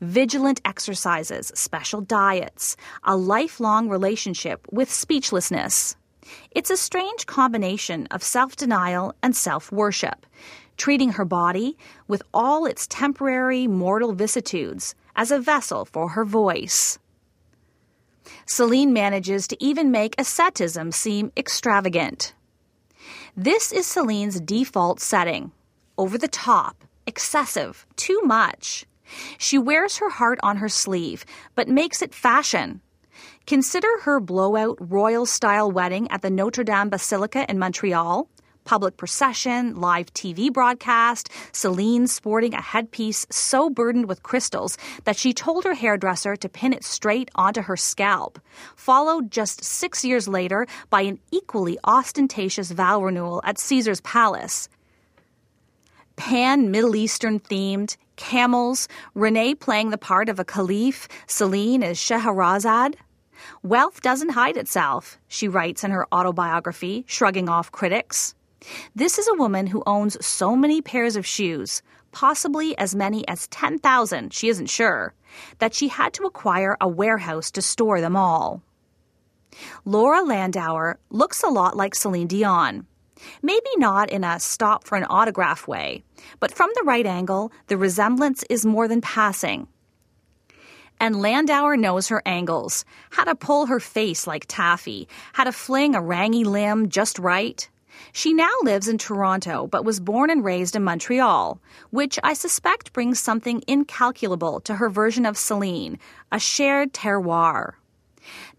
vigilant 0.00 0.60
exercises, 0.64 1.52
special 1.54 2.00
diets, 2.00 2.76
a 3.04 3.16
lifelong 3.16 3.88
relationship 3.88 4.66
with 4.70 4.92
speechlessness. 4.92 5.96
It's 6.50 6.70
a 6.70 6.76
strange 6.76 7.26
combination 7.26 8.06
of 8.10 8.22
self 8.22 8.56
denial 8.56 9.14
and 9.22 9.34
self 9.34 9.72
worship, 9.72 10.26
treating 10.76 11.12
her 11.12 11.24
body, 11.24 11.76
with 12.08 12.22
all 12.32 12.66
its 12.66 12.86
temporary 12.86 13.66
mortal 13.66 14.12
vicissitudes, 14.12 14.94
as 15.16 15.30
a 15.30 15.40
vessel 15.40 15.84
for 15.84 16.10
her 16.10 16.24
voice. 16.24 16.98
Celine 18.46 18.92
manages 18.92 19.46
to 19.48 19.62
even 19.62 19.90
make 19.90 20.14
asceticism 20.18 20.92
seem 20.92 21.32
extravagant. 21.36 22.34
This 23.36 23.72
is 23.72 23.86
Celine's 23.86 24.40
default 24.40 25.00
setting 25.00 25.52
over 25.96 26.18
the 26.18 26.28
top, 26.28 26.84
excessive, 27.06 27.86
too 27.96 28.20
much. 28.24 28.86
She 29.38 29.58
wears 29.58 29.98
her 29.98 30.10
heart 30.10 30.38
on 30.42 30.58
her 30.58 30.68
sleeve, 30.68 31.24
but 31.54 31.68
makes 31.68 32.02
it 32.02 32.14
fashion. 32.14 32.80
Consider 33.46 33.88
her 34.02 34.20
blowout 34.20 34.78
royal 34.80 35.26
style 35.26 35.70
wedding 35.70 36.10
at 36.10 36.22
the 36.22 36.30
Notre 36.30 36.64
Dame 36.64 36.88
Basilica 36.88 37.44
in 37.50 37.58
Montreal. 37.58 38.28
Public 38.64 38.96
procession, 38.96 39.80
live 39.80 40.12
TV 40.12 40.52
broadcast, 40.52 41.30
Celine 41.50 42.06
sporting 42.06 42.54
a 42.54 42.60
headpiece 42.60 43.26
so 43.30 43.70
burdened 43.70 44.06
with 44.06 44.22
crystals 44.22 44.76
that 45.04 45.16
she 45.16 45.32
told 45.32 45.64
her 45.64 45.74
hairdresser 45.74 46.36
to 46.36 46.48
pin 46.48 46.72
it 46.72 46.84
straight 46.84 47.30
onto 47.34 47.62
her 47.62 47.76
scalp, 47.76 48.38
followed 48.76 49.30
just 49.30 49.64
six 49.64 50.04
years 50.04 50.28
later 50.28 50.66
by 50.90 51.00
an 51.00 51.18
equally 51.32 51.78
ostentatious 51.84 52.70
vow 52.70 53.02
renewal 53.02 53.40
at 53.44 53.58
Caesar's 53.58 54.02
Palace. 54.02 54.68
Pan 56.20 56.70
Middle 56.70 56.96
Eastern 56.96 57.40
themed, 57.40 57.96
camels, 58.16 58.88
Rene 59.14 59.54
playing 59.54 59.88
the 59.88 59.96
part 59.96 60.28
of 60.28 60.38
a 60.38 60.44
caliph, 60.44 61.08
Celine 61.26 61.82
as 61.82 61.98
Scheherazade. 61.98 62.98
Wealth 63.62 64.02
doesn't 64.02 64.32
hide 64.32 64.58
itself, 64.58 65.18
she 65.28 65.48
writes 65.48 65.82
in 65.82 65.92
her 65.92 66.06
autobiography, 66.12 67.04
shrugging 67.08 67.48
off 67.48 67.72
critics. 67.72 68.34
This 68.94 69.18
is 69.18 69.28
a 69.28 69.34
woman 69.38 69.68
who 69.68 69.82
owns 69.86 70.22
so 70.24 70.54
many 70.54 70.82
pairs 70.82 71.16
of 71.16 71.24
shoes, 71.24 71.80
possibly 72.12 72.76
as 72.76 72.94
many 72.94 73.26
as 73.26 73.48
10,000, 73.48 74.34
she 74.34 74.50
isn't 74.50 74.68
sure, 74.68 75.14
that 75.58 75.72
she 75.72 75.88
had 75.88 76.12
to 76.12 76.24
acquire 76.24 76.76
a 76.82 76.86
warehouse 76.86 77.50
to 77.52 77.62
store 77.62 78.02
them 78.02 78.14
all. 78.14 78.62
Laura 79.86 80.20
Landauer 80.20 80.96
looks 81.08 81.42
a 81.42 81.48
lot 81.48 81.78
like 81.78 81.94
Celine 81.94 82.26
Dion. 82.26 82.86
Maybe 83.42 83.70
not 83.76 84.10
in 84.10 84.24
a 84.24 84.40
stop 84.40 84.84
for 84.84 84.96
an 84.96 85.06
autograph 85.10 85.66
way, 85.68 86.02
but 86.38 86.52
from 86.52 86.70
the 86.74 86.84
right 86.84 87.06
angle, 87.06 87.52
the 87.68 87.76
resemblance 87.76 88.44
is 88.50 88.66
more 88.66 88.88
than 88.88 89.00
passing. 89.00 89.68
And 90.98 91.16
Landauer 91.16 91.78
knows 91.78 92.08
her 92.08 92.22
angles, 92.26 92.84
how 93.10 93.24
to 93.24 93.34
pull 93.34 93.66
her 93.66 93.80
face 93.80 94.26
like 94.26 94.44
taffy, 94.48 95.08
how 95.32 95.44
to 95.44 95.52
fling 95.52 95.94
a 95.94 96.02
rangy 96.02 96.44
limb 96.44 96.90
just 96.90 97.18
right. 97.18 97.68
She 98.12 98.32
now 98.32 98.52
lives 98.62 98.88
in 98.88 98.98
Toronto, 98.98 99.66
but 99.66 99.84
was 99.84 100.00
born 100.00 100.30
and 100.30 100.44
raised 100.44 100.76
in 100.76 100.84
Montreal, 100.84 101.60
which 101.90 102.18
I 102.22 102.34
suspect 102.34 102.92
brings 102.92 103.18
something 103.18 103.62
incalculable 103.66 104.60
to 104.60 104.74
her 104.74 104.88
version 104.88 105.26
of 105.26 105.36
Celine, 105.36 105.98
a 106.30 106.38
shared 106.38 106.92
terroir. 106.92 107.72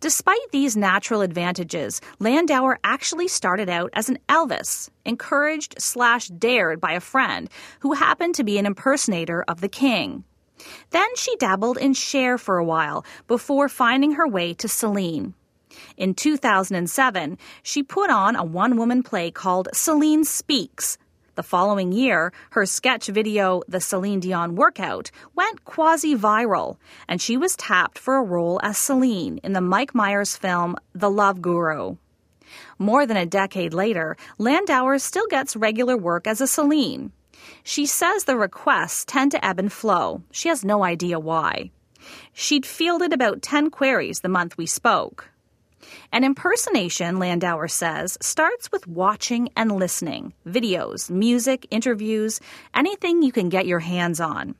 Despite 0.02 0.52
these 0.52 0.76
natural 0.76 1.22
advantages, 1.22 2.02
Landauer 2.20 2.78
actually 2.84 3.28
started 3.28 3.70
out 3.70 3.92
as 3.94 4.10
an 4.10 4.18
Elvis, 4.28 4.90
encouraged 5.06 5.76
slash 5.78 6.28
dared 6.28 6.82
by 6.82 6.94
a 6.94 7.00
friend 7.00 7.48
who 7.82 7.94
happened 7.94 8.34
to 8.36 8.44
be 8.44 8.58
an 8.58 8.66
impersonator 8.66 9.44
of 9.48 9.62
the 9.62 9.70
king. 9.70 10.24
Then 10.90 11.16
she 11.16 11.36
dabbled 11.36 11.78
in 11.78 11.94
Cher 11.94 12.40
for 12.40 12.58
a 12.58 12.66
while 12.66 13.06
before 13.28 13.70
finding 13.70 14.14
her 14.14 14.28
way 14.28 14.56
to 14.56 14.68
Celine. 14.68 15.36
In 15.98 16.16
2007, 16.16 17.38
she 17.62 17.84
put 17.84 18.10
on 18.10 18.36
a 18.36 18.44
one 18.44 18.78
woman 18.78 19.04
play 19.04 19.30
called 19.30 19.70
Celine 19.72 20.24
Speaks, 20.24 20.98
The 21.36 21.44
following 21.44 21.94
year, 21.94 22.34
her 22.50 22.66
sketch 22.66 23.08
video, 23.08 23.62
The 23.66 23.80
Celine 23.80 24.20
Dion 24.20 24.56
Workout, 24.56 25.12
went 25.34 25.64
quasi 25.64 26.14
viral, 26.14 26.76
and 27.08 27.22
she 27.22 27.38
was 27.38 27.56
tapped 27.56 27.98
for 27.98 28.18
a 28.18 28.24
role 28.24 28.60
as 28.62 28.78
Celine 28.78 29.38
in 29.38 29.54
the 29.54 29.62
Mike 29.62 29.96
Myers 29.96 30.36
film 30.36 30.76
The 30.94 31.10
Love 31.10 31.42
Guru. 31.42 31.96
More 32.78 33.06
than 33.06 33.16
a 33.16 33.26
decade 33.26 33.74
later, 33.74 34.18
Landauer 34.38 35.00
still 35.00 35.26
gets 35.28 35.56
regular 35.56 35.96
work 35.96 36.28
as 36.28 36.42
a 36.42 36.48
Celine. 36.48 37.14
She 37.64 37.86
says 37.86 38.26
the 38.26 38.36
requests 38.36 39.06
tend 39.06 39.32
to 39.32 39.46
ebb 39.46 39.58
and 39.58 39.72
flow. 39.72 40.24
She 40.32 40.50
has 40.50 40.66
no 40.66 40.84
idea 40.84 41.18
why. 41.18 41.72
She'd 42.34 42.66
fielded 42.66 43.14
about 43.14 43.42
10 43.42 43.70
queries 43.70 44.20
the 44.20 44.28
month 44.28 44.58
we 44.58 44.66
spoke. 44.66 45.30
An 46.12 46.24
impersonation, 46.24 47.16
Landauer 47.16 47.70
says, 47.70 48.18
starts 48.22 48.72
with 48.72 48.88
watching 48.88 49.50
and 49.56 49.72
listening 49.72 50.34
videos, 50.46 51.10
music, 51.10 51.68
interviews, 51.72 52.40
anything 52.74 53.22
you 53.22 53.32
can 53.32 53.50
get 53.50 53.66
your 53.66 53.80
hands 53.80 54.20
on. 54.20 54.56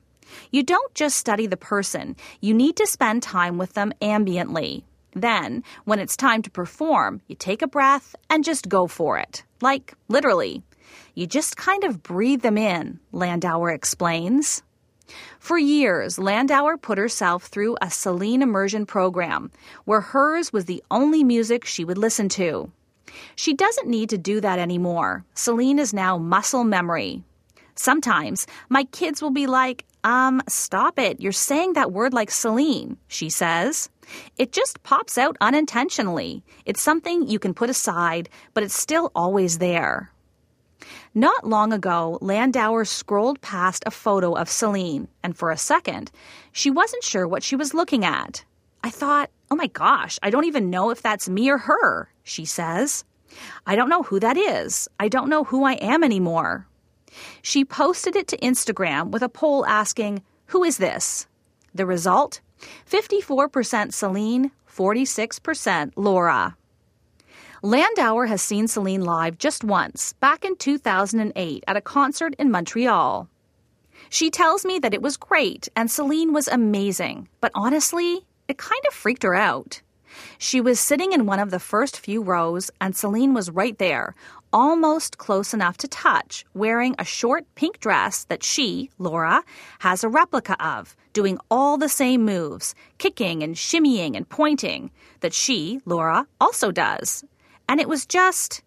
You 0.50 0.62
don't 0.62 0.94
just 0.94 1.16
study 1.16 1.46
the 1.46 1.56
person, 1.56 2.16
you 2.40 2.54
need 2.54 2.76
to 2.76 2.86
spend 2.86 3.22
time 3.22 3.58
with 3.58 3.74
them 3.74 3.92
ambiently. 4.00 4.84
Then, 5.14 5.62
when 5.84 5.98
it's 5.98 6.16
time 6.16 6.42
to 6.42 6.50
perform, 6.50 7.20
you 7.28 7.36
take 7.36 7.62
a 7.62 7.66
breath 7.66 8.16
and 8.30 8.44
just 8.44 8.68
go 8.68 8.86
for 8.86 9.18
it. 9.18 9.44
Like, 9.60 9.94
literally. 10.08 10.62
You 11.14 11.26
just 11.26 11.56
kind 11.56 11.84
of 11.84 12.02
breathe 12.02 12.42
them 12.42 12.56
in, 12.56 12.98
Landauer 13.12 13.74
explains. 13.74 14.62
For 15.38 15.58
years, 15.58 16.16
Landauer 16.16 16.80
put 16.80 16.98
herself 16.98 17.44
through 17.44 17.76
a 17.80 17.90
Celine 17.90 18.42
immersion 18.42 18.86
program 18.86 19.50
where 19.84 20.00
hers 20.00 20.52
was 20.52 20.66
the 20.66 20.82
only 20.90 21.24
music 21.24 21.64
she 21.64 21.84
would 21.84 21.98
listen 21.98 22.28
to. 22.30 22.70
She 23.34 23.54
doesn't 23.54 23.88
need 23.88 24.10
to 24.10 24.18
do 24.18 24.40
that 24.40 24.58
anymore. 24.58 25.24
Celine 25.34 25.78
is 25.78 25.92
now 25.92 26.18
muscle 26.18 26.64
memory. 26.64 27.22
Sometimes 27.74 28.46
my 28.68 28.84
kids 28.84 29.20
will 29.20 29.30
be 29.30 29.46
like, 29.46 29.84
um, 30.04 30.42
stop 30.48 30.98
it. 30.98 31.20
You're 31.20 31.32
saying 31.32 31.72
that 31.74 31.92
word 31.92 32.12
like 32.12 32.30
Celine, 32.30 32.96
she 33.08 33.30
says. 33.30 33.88
It 34.36 34.52
just 34.52 34.82
pops 34.82 35.16
out 35.16 35.36
unintentionally. 35.40 36.42
It's 36.64 36.82
something 36.82 37.26
you 37.26 37.38
can 37.38 37.54
put 37.54 37.70
aside, 37.70 38.28
but 38.54 38.62
it's 38.62 38.78
still 38.78 39.10
always 39.14 39.58
there. 39.58 40.11
Not 41.14 41.46
long 41.46 41.74
ago, 41.74 42.18
Landauer 42.22 42.86
scrolled 42.86 43.42
past 43.42 43.84
a 43.84 43.90
photo 43.90 44.32
of 44.32 44.48
Celine, 44.48 45.08
and 45.22 45.36
for 45.36 45.50
a 45.50 45.58
second, 45.58 46.10
she 46.52 46.70
wasn't 46.70 47.04
sure 47.04 47.28
what 47.28 47.42
she 47.42 47.54
was 47.54 47.74
looking 47.74 48.02
at. 48.02 48.42
I 48.82 48.88
thought, 48.88 49.28
oh 49.50 49.56
my 49.56 49.66
gosh, 49.66 50.18
I 50.22 50.30
don't 50.30 50.46
even 50.46 50.70
know 50.70 50.88
if 50.88 51.02
that's 51.02 51.28
me 51.28 51.50
or 51.50 51.58
her, 51.58 52.08
she 52.24 52.46
says. 52.46 53.04
I 53.66 53.76
don't 53.76 53.90
know 53.90 54.02
who 54.02 54.20
that 54.20 54.38
is. 54.38 54.88
I 54.98 55.08
don't 55.08 55.28
know 55.28 55.44
who 55.44 55.64
I 55.64 55.74
am 55.74 56.02
anymore. 56.02 56.66
She 57.42 57.62
posted 57.62 58.16
it 58.16 58.26
to 58.28 58.38
Instagram 58.38 59.10
with 59.10 59.22
a 59.22 59.28
poll 59.28 59.66
asking, 59.66 60.22
Who 60.46 60.64
is 60.64 60.78
this? 60.78 61.26
The 61.74 61.84
result 61.84 62.40
54% 62.90 63.92
Celine, 63.92 64.50
46% 64.66 65.92
Laura. 65.96 66.56
Landauer 67.62 68.26
has 68.26 68.42
seen 68.42 68.66
Celine 68.66 69.04
live 69.04 69.38
just 69.38 69.62
once, 69.62 70.14
back 70.14 70.44
in 70.44 70.56
2008 70.56 71.62
at 71.68 71.76
a 71.76 71.80
concert 71.80 72.34
in 72.36 72.50
Montreal. 72.50 73.28
She 74.10 74.30
tells 74.30 74.64
me 74.64 74.80
that 74.80 74.92
it 74.92 75.00
was 75.00 75.16
great 75.16 75.68
and 75.76 75.88
Celine 75.88 76.32
was 76.32 76.48
amazing, 76.48 77.28
but 77.40 77.52
honestly, 77.54 78.26
it 78.48 78.58
kind 78.58 78.82
of 78.88 78.94
freaked 78.94 79.22
her 79.22 79.36
out. 79.36 79.80
She 80.38 80.60
was 80.60 80.80
sitting 80.80 81.12
in 81.12 81.24
one 81.24 81.38
of 81.38 81.52
the 81.52 81.60
first 81.60 82.00
few 82.00 82.20
rows, 82.20 82.68
and 82.80 82.96
Celine 82.96 83.32
was 83.32 83.48
right 83.48 83.78
there, 83.78 84.16
almost 84.52 85.18
close 85.18 85.54
enough 85.54 85.76
to 85.78 85.88
touch, 85.88 86.44
wearing 86.54 86.96
a 86.98 87.04
short 87.04 87.46
pink 87.54 87.78
dress 87.78 88.24
that 88.24 88.42
she, 88.42 88.90
Laura, 88.98 89.44
has 89.78 90.02
a 90.02 90.08
replica 90.08 90.56
of, 90.62 90.96
doing 91.12 91.38
all 91.48 91.78
the 91.78 91.88
same 91.88 92.24
moves, 92.24 92.74
kicking 92.98 93.42
and 93.42 93.54
shimmying 93.54 94.16
and 94.16 94.28
pointing, 94.28 94.90
that 95.20 95.32
she, 95.32 95.80
Laura, 95.86 96.26
also 96.40 96.72
does. 96.72 97.24
And 97.68 97.80
it 97.80 97.88
was 97.88 98.06
just, 98.06 98.62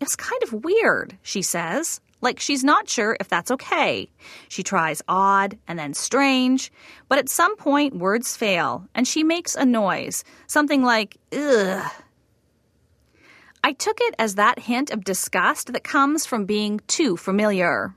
it 0.00 0.04
was 0.04 0.16
kind 0.16 0.42
of 0.42 0.52
weird, 0.52 1.16
she 1.22 1.42
says. 1.42 2.00
Like 2.22 2.38
she's 2.38 2.62
not 2.62 2.88
sure 2.88 3.16
if 3.18 3.28
that's 3.28 3.50
okay. 3.50 4.10
She 4.48 4.62
tries 4.62 5.02
odd 5.08 5.56
and 5.66 5.78
then 5.78 5.94
strange, 5.94 6.70
but 7.08 7.18
at 7.18 7.28
some 7.30 7.56
point 7.56 7.96
words 7.96 8.36
fail 8.36 8.86
and 8.94 9.08
she 9.08 9.24
makes 9.24 9.54
a 9.54 9.64
noise, 9.64 10.24
something 10.46 10.82
like, 10.82 11.16
ugh. 11.32 11.90
I 13.62 13.72
took 13.72 13.98
it 14.00 14.14
as 14.18 14.34
that 14.34 14.58
hint 14.58 14.90
of 14.90 15.04
disgust 15.04 15.72
that 15.72 15.84
comes 15.84 16.24
from 16.26 16.46
being 16.46 16.80
too 16.86 17.16
familiar. 17.16 17.94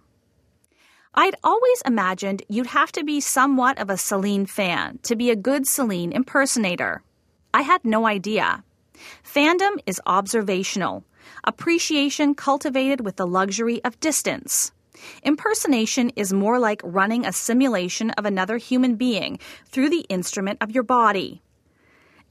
I'd 1.16 1.36
always 1.44 1.82
imagined 1.86 2.44
you'd 2.50 2.68
have 2.68 2.92
to 2.94 3.04
be 3.04 3.22
somewhat 3.22 3.78
of 3.78 3.90
a 3.90 3.98
Celine 3.98 4.46
fan 4.46 5.00
to 5.04 5.16
be 5.16 5.30
a 5.30 5.36
good 5.36 5.68
Celine 5.68 6.12
impersonator. 6.12 7.04
I 7.54 7.62
had 7.62 7.86
no 7.86 8.08
idea. 8.08 8.64
Fandom 9.24 9.80
is 9.86 10.02
observational, 10.06 11.04
appreciation 11.44 12.36
cultivated 12.36 13.02
with 13.02 13.16
the 13.16 13.28
luxury 13.28 13.84
of 13.84 14.00
distance. 14.00 14.72
Impersonation 15.24 16.10
is 16.16 16.34
more 16.34 16.60
like 16.60 16.82
running 16.84 17.26
a 17.26 17.34
simulation 17.34 18.12
of 18.12 18.26
another 18.26 18.58
human 18.58 18.96
being 18.96 19.40
through 19.66 19.90
the 19.90 20.06
instrument 20.10 20.60
of 20.62 20.72
your 20.72 20.84
body. 20.84 21.42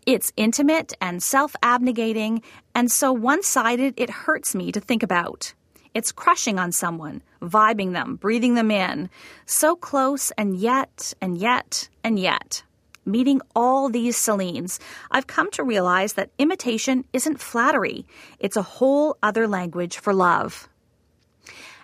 It's 0.06 0.32
intimate 0.36 0.92
and 1.00 1.22
self 1.22 1.54
abnegating, 1.62 2.42
and 2.74 2.90
so 2.90 3.12
one 3.12 3.42
sided 3.42 3.94
it 3.96 4.10
hurts 4.10 4.54
me 4.54 4.72
to 4.72 4.80
think 4.80 5.02
about. 5.02 5.54
It's 5.94 6.10
crushing 6.10 6.58
on 6.58 6.72
someone, 6.72 7.22
vibing 7.40 7.92
them, 7.92 8.16
breathing 8.16 8.54
them 8.54 8.70
in, 8.70 9.10
so 9.46 9.76
close 9.76 10.32
and 10.38 10.56
yet, 10.56 11.12
and 11.20 11.36
yet, 11.36 11.88
and 12.02 12.18
yet. 12.18 12.62
Meeting 13.04 13.40
all 13.56 13.88
these 13.88 14.16
Celines, 14.16 14.78
I've 15.10 15.26
come 15.26 15.50
to 15.52 15.64
realize 15.64 16.12
that 16.12 16.30
imitation 16.38 17.04
isn't 17.12 17.40
flattery, 17.40 18.06
it's 18.38 18.56
a 18.56 18.62
whole 18.62 19.16
other 19.22 19.48
language 19.48 19.98
for 19.98 20.14
love. 20.14 20.68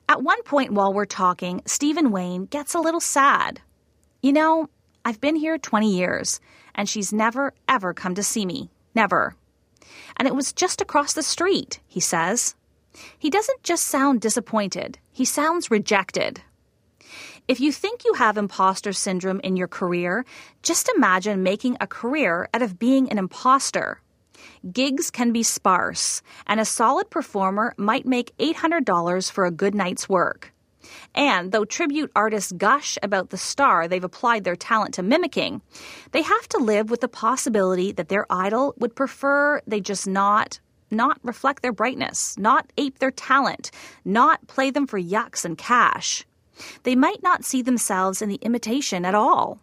At 0.09 0.23
one 0.23 0.43
point 0.45 0.73
while 0.73 0.95
we're 0.95 1.07
talking, 1.07 1.61
Stephen 1.67 2.13
Wayne 2.13 2.47
gets 2.47 2.75
a 2.75 2.81
little 2.81 3.01
sad. 3.01 3.61
You 4.23 4.33
know, 4.33 4.71
I've 5.05 5.21
been 5.21 5.37
here 5.37 5.59
20 5.59 5.93
years, 5.93 6.41
and 6.75 6.89
she's 6.89 7.13
never, 7.13 7.53
ever 7.69 7.93
come 7.93 8.15
to 8.15 8.23
see 8.23 8.47
me. 8.47 8.71
Never. 8.95 9.35
And 10.17 10.29
it 10.29 10.35
was 10.35 10.53
just 10.53 10.81
across 10.81 11.13
the 11.13 11.23
street, 11.23 11.81
he 11.87 12.01
says. 12.01 12.55
He 13.19 13.29
doesn't 13.29 13.63
just 13.63 13.87
sound 13.87 14.21
disappointed, 14.21 14.99
he 15.13 15.25
sounds 15.25 15.71
rejected. 15.71 16.43
If 17.49 17.61
you 17.61 17.73
think 17.73 18.05
you 18.05 18.13
have 18.13 18.37
imposter 18.37 18.93
syndrome 18.93 19.41
in 19.41 19.57
your 19.57 19.69
career, 19.69 20.27
just 20.63 20.91
imagine 20.95 21.43
making 21.43 21.79
a 21.81 21.87
career 21.87 22.47
out 22.53 22.61
of 22.61 22.79
being 22.79 23.11
an 23.11 23.17
imposter. 23.17 24.03
Gigs 24.71 25.11
can 25.11 25.33
be 25.33 25.43
sparse, 25.43 26.21
and 26.47 26.61
a 26.61 26.67
solid 26.67 27.09
performer 27.09 27.73
might 27.79 28.05
make 28.05 28.37
$800 28.37 29.31
for 29.31 29.47
a 29.47 29.51
good 29.51 29.75
night's 29.75 30.11
work. 30.11 30.53
And 31.15 31.51
though 31.51 31.65
tribute 31.65 32.13
artists 32.15 32.53
gush 32.53 32.99
about 33.03 33.31
the 33.31 33.39
star 33.39 33.89
they've 33.89 34.05
applied 34.05 34.45
their 34.45 34.55
talent 34.55 34.93
to 34.95 35.03
mimicking, 35.03 35.63
they 36.13 36.21
have 36.21 36.49
to 36.49 36.59
live 36.59 36.91
with 36.91 37.01
the 37.01 37.09
possibility 37.09 37.93
that 37.93 38.11
their 38.11 38.27
idol 38.29 38.75
would 38.77 38.95
prefer 38.95 39.63
they 39.67 39.81
just 39.81 40.07
not 40.07 40.61
not 40.91 41.19
reflect 41.23 41.63
their 41.63 41.73
brightness, 41.73 42.37
not 42.39 42.71
ape 42.79 42.99
their 42.99 43.11
talent, 43.11 43.71
not 44.05 44.47
play 44.49 44.71
them 44.71 44.87
for 44.87 45.01
yucks 45.01 45.45
and 45.45 45.59
cash 45.59 46.27
they 46.83 46.97
might 46.97 47.23
not 47.23 47.45
see 47.45 47.63
themselves 47.63 48.23
in 48.23 48.29
the 48.29 48.41
imitation 48.43 49.05
at 49.05 49.15
all. 49.15 49.61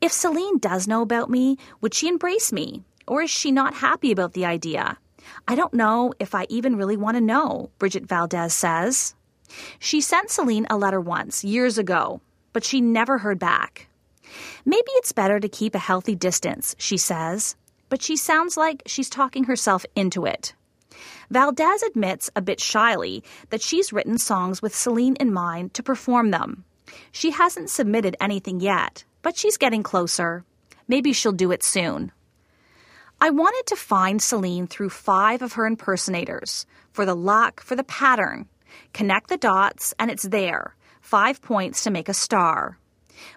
If 0.00 0.12
Celine 0.12 0.58
does 0.58 0.86
know 0.86 1.02
about 1.02 1.30
me, 1.30 1.58
would 1.80 1.94
she 1.94 2.08
embrace 2.08 2.52
me? 2.52 2.84
Or 3.06 3.22
is 3.22 3.30
she 3.30 3.50
not 3.50 3.74
happy 3.74 4.12
about 4.12 4.34
the 4.34 4.44
idea? 4.44 4.98
I 5.46 5.54
don't 5.54 5.74
know 5.74 6.12
if 6.18 6.34
I 6.34 6.46
even 6.48 6.76
really 6.76 6.96
want 6.96 7.16
to 7.16 7.20
know, 7.20 7.70
Bridget 7.78 8.06
Valdez 8.06 8.54
says. 8.54 9.14
She 9.78 10.00
sent 10.00 10.30
Celine 10.30 10.66
a 10.70 10.76
letter 10.76 11.00
once, 11.00 11.42
years 11.42 11.78
ago, 11.78 12.20
but 12.52 12.64
she 12.64 12.80
never 12.80 13.18
heard 13.18 13.38
back. 13.38 13.88
Maybe 14.64 14.90
it's 14.96 15.12
better 15.12 15.40
to 15.40 15.48
keep 15.48 15.74
a 15.74 15.78
healthy 15.78 16.14
distance, 16.14 16.76
she 16.78 16.98
says, 16.98 17.56
but 17.88 18.02
she 18.02 18.16
sounds 18.16 18.56
like 18.56 18.82
she's 18.86 19.08
talking 19.08 19.44
herself 19.44 19.86
into 19.96 20.26
it. 20.26 20.54
Valdez 21.30 21.82
admits 21.82 22.30
a 22.34 22.40
bit 22.40 22.60
shyly 22.60 23.22
that 23.50 23.60
she's 23.60 23.92
written 23.92 24.18
songs 24.18 24.62
with 24.62 24.74
Celine 24.74 25.16
in 25.16 25.32
mind 25.32 25.74
to 25.74 25.82
perform 25.82 26.30
them. 26.30 26.64
She 27.12 27.30
hasn't 27.30 27.70
submitted 27.70 28.16
anything 28.20 28.60
yet, 28.60 29.04
but 29.22 29.36
she's 29.36 29.58
getting 29.58 29.82
closer. 29.82 30.44
Maybe 30.86 31.12
she'll 31.12 31.32
do 31.32 31.52
it 31.52 31.62
soon. 31.62 32.12
I 33.20 33.30
wanted 33.30 33.66
to 33.66 33.76
find 33.76 34.22
Celine 34.22 34.66
through 34.68 34.90
five 34.90 35.42
of 35.42 35.54
her 35.54 35.66
impersonators 35.66 36.66
for 36.92 37.04
the 37.04 37.16
luck, 37.16 37.60
for 37.60 37.76
the 37.76 37.84
pattern. 37.84 38.48
Connect 38.92 39.28
the 39.28 39.36
dots, 39.36 39.92
and 39.98 40.10
it's 40.10 40.22
there. 40.22 40.76
Five 41.00 41.42
points 41.42 41.82
to 41.84 41.90
make 41.90 42.08
a 42.08 42.14
star. 42.14 42.78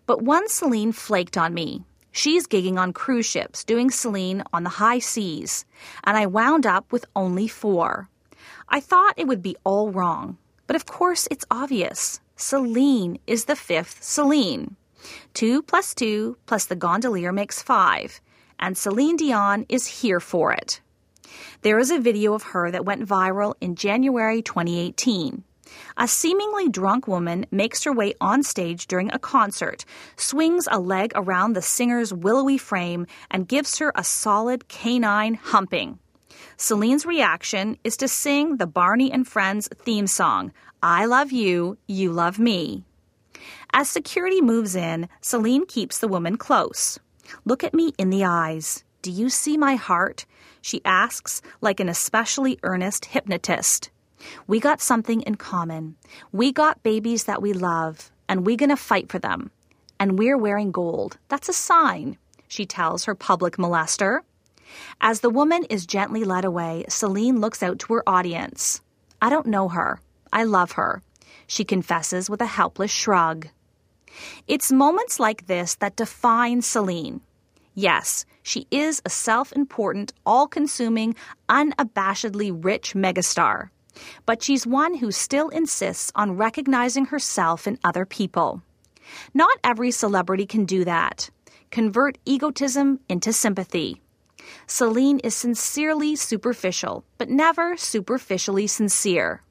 But 0.05 0.21
one 0.21 0.47
Celine 0.47 0.91
flaked 0.91 1.37
on 1.37 1.53
me. 1.53 1.83
She's 2.12 2.47
gigging 2.47 2.78
on 2.78 2.93
cruise 2.93 3.26
ships, 3.26 3.64
doing 3.64 3.89
Celine 3.89 4.43
on 4.51 4.64
the 4.64 4.70
high 4.82 4.99
seas, 4.99 5.66
and 6.03 6.18
I 6.18 6.26
wound 6.26 6.66
up 6.66 6.91
with 6.91 7.05
only 7.16 7.47
four. 7.47 8.09
I 8.68 8.80
thought 8.80 9.14
it 9.18 9.28
would 9.28 9.41
be 9.41 9.55
all 9.64 9.91
wrong, 9.91 10.38
But 10.68 10.76
of 10.76 10.86
course, 10.86 11.28
it's 11.30 11.45
obvious. 11.51 12.22
Celine 12.38 13.20
is 13.28 13.45
the 13.45 13.55
fifth 13.55 14.03
Celine. 14.03 14.76
Two 15.34 15.62
plus 15.62 15.93
two 15.93 16.38
plus 16.45 16.66
the 16.66 16.76
gondolier 16.76 17.32
makes 17.34 17.62
five, 17.62 18.22
and 18.59 18.78
Celine 18.78 19.18
Dion 19.18 19.66
is 19.68 20.01
here 20.01 20.20
for 20.20 20.53
it. 20.53 20.80
There 21.62 21.80
is 21.80 21.91
a 21.91 21.99
video 21.99 22.34
of 22.34 22.43
her 22.43 22.72
that 22.72 22.86
went 22.86 23.07
viral 23.07 23.55
in 23.62 23.76
January 23.76 24.41
2018. 24.41 25.43
A 25.97 26.07
seemingly 26.07 26.69
drunk 26.69 27.07
woman 27.07 27.45
makes 27.51 27.84
her 27.84 27.93
way 27.93 28.13
on 28.19 28.43
stage 28.43 28.88
during 28.88 29.11
a 29.11 29.19
concert, 29.19 29.86
swings 30.15 30.67
a 30.72 30.80
leg 30.80 31.11
around 31.15 31.53
the 31.53 31.61
singer's 31.61 32.13
willowy 32.13 32.57
frame, 32.57 33.05
and 33.30 33.47
gives 33.47 33.78
her 33.80 33.91
a 33.95 34.03
solid 34.03 34.67
canine 34.67 35.36
humping. 35.36 35.99
Celine's 36.57 37.05
reaction 37.05 37.78
is 37.84 37.97
to 37.97 38.07
sing 38.07 38.57
the 38.57 38.67
Barney 38.67 39.11
and 39.11 39.28
Friends 39.28 39.67
theme 39.76 40.07
song, 40.07 40.51
I 40.84 41.05
Love 41.05 41.32
You, 41.32 41.78
You 41.88 42.11
Love 42.11 42.39
Me. 42.39 42.84
As 43.74 43.89
security 43.89 44.41
moves 44.41 44.76
in, 44.76 45.07
Celine 45.22 45.65
keeps 45.65 45.99
the 45.99 46.07
woman 46.07 46.38
close. 46.38 46.99
Look 47.45 47.63
at 47.63 47.74
me 47.74 47.93
in 47.97 48.09
the 48.09 48.26
eyes. 48.26 48.84
Do 49.01 49.11
you 49.11 49.30
see 49.30 49.57
my 49.57 49.76
heart? 49.76 50.26
She 50.61 50.82
asks, 50.86 51.41
like 51.61 51.80
an 51.80 51.89
especially 51.89 52.59
earnest 52.63 53.05
hypnotist. 53.05 53.89
We 54.47 54.59
got 54.59 54.82
something 54.82 55.22
in 55.22 55.36
common. 55.36 55.95
We 56.32 56.51
got 56.51 56.84
babies 56.84 57.26
that 57.26 57.41
we 57.41 57.53
love, 57.53 58.11
and 58.28 58.45
we 58.45 58.55
gonna 58.55 58.78
fight 58.78 59.09
for 59.09 59.19
them. 59.19 59.51
And 59.99 60.17
we're 60.17 60.38
wearing 60.38 60.72
gold. 60.72 61.17
That's 61.28 61.49
a 61.49 61.53
sign, 61.53 62.17
she 62.47 62.65
tells 62.65 63.05
her 63.05 63.15
public 63.15 63.57
molester. 63.57 64.22
As 64.99 65.19
the 65.19 65.30
woman 65.30 65.63
is 65.65 65.86
gently 65.86 66.24
led 66.24 66.45
away, 66.45 66.86
Celine 66.88 67.39
looks 67.39 67.61
out 67.61 67.80
to 67.80 67.93
her 67.93 68.03
audience. 68.07 68.82
I 69.22 69.30
don't 69.30 69.47
know 69.47 69.69
her. 69.69 69.99
I 70.34 70.43
love 70.43 70.74
her, 70.74 71.01
she 71.47 71.65
confesses 71.65 72.30
with 72.30 72.41
a 72.41 72.45
helpless 72.45 72.91
shrug. 72.91 73.47
It's 74.47 74.72
moments 74.72 75.19
like 75.19 75.47
this 75.47 75.76
that 75.76 75.95
define 75.97 76.61
Celine. 76.61 77.22
Yes, 77.74 78.26
she 78.43 78.67
is 78.72 79.01
a 79.05 79.09
self 79.09 79.51
important, 79.53 80.13
all 80.26 80.47
consuming, 80.47 81.15
unabashedly 81.49 82.51
rich 82.63 82.93
megastar. 82.93 83.69
But 84.25 84.41
she's 84.43 84.65
one 84.65 84.95
who 84.95 85.11
still 85.11 85.49
insists 85.49 86.11
on 86.15 86.37
recognizing 86.37 87.05
herself 87.05 87.67
in 87.67 87.79
other 87.83 88.05
people. 88.05 88.61
Not 89.33 89.57
every 89.63 89.91
celebrity 89.91 90.45
can 90.45 90.65
do 90.65 90.85
that. 90.85 91.29
Convert 91.69 92.17
egotism 92.25 92.99
into 93.09 93.33
sympathy. 93.33 94.01
Celine 94.67 95.19
is 95.19 95.35
sincerely 95.35 96.15
superficial, 96.15 97.03
but 97.17 97.29
never 97.29 97.77
superficially 97.77 98.67
sincere. 98.67 99.41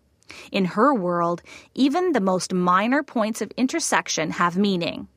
In 0.52 0.64
her 0.64 0.94
world, 0.94 1.42
even 1.74 2.12
the 2.12 2.20
most 2.20 2.54
minor 2.54 3.02
points 3.02 3.40
of 3.40 3.52
intersection 3.56 4.30
have 4.32 4.56
meaning. 4.56 5.08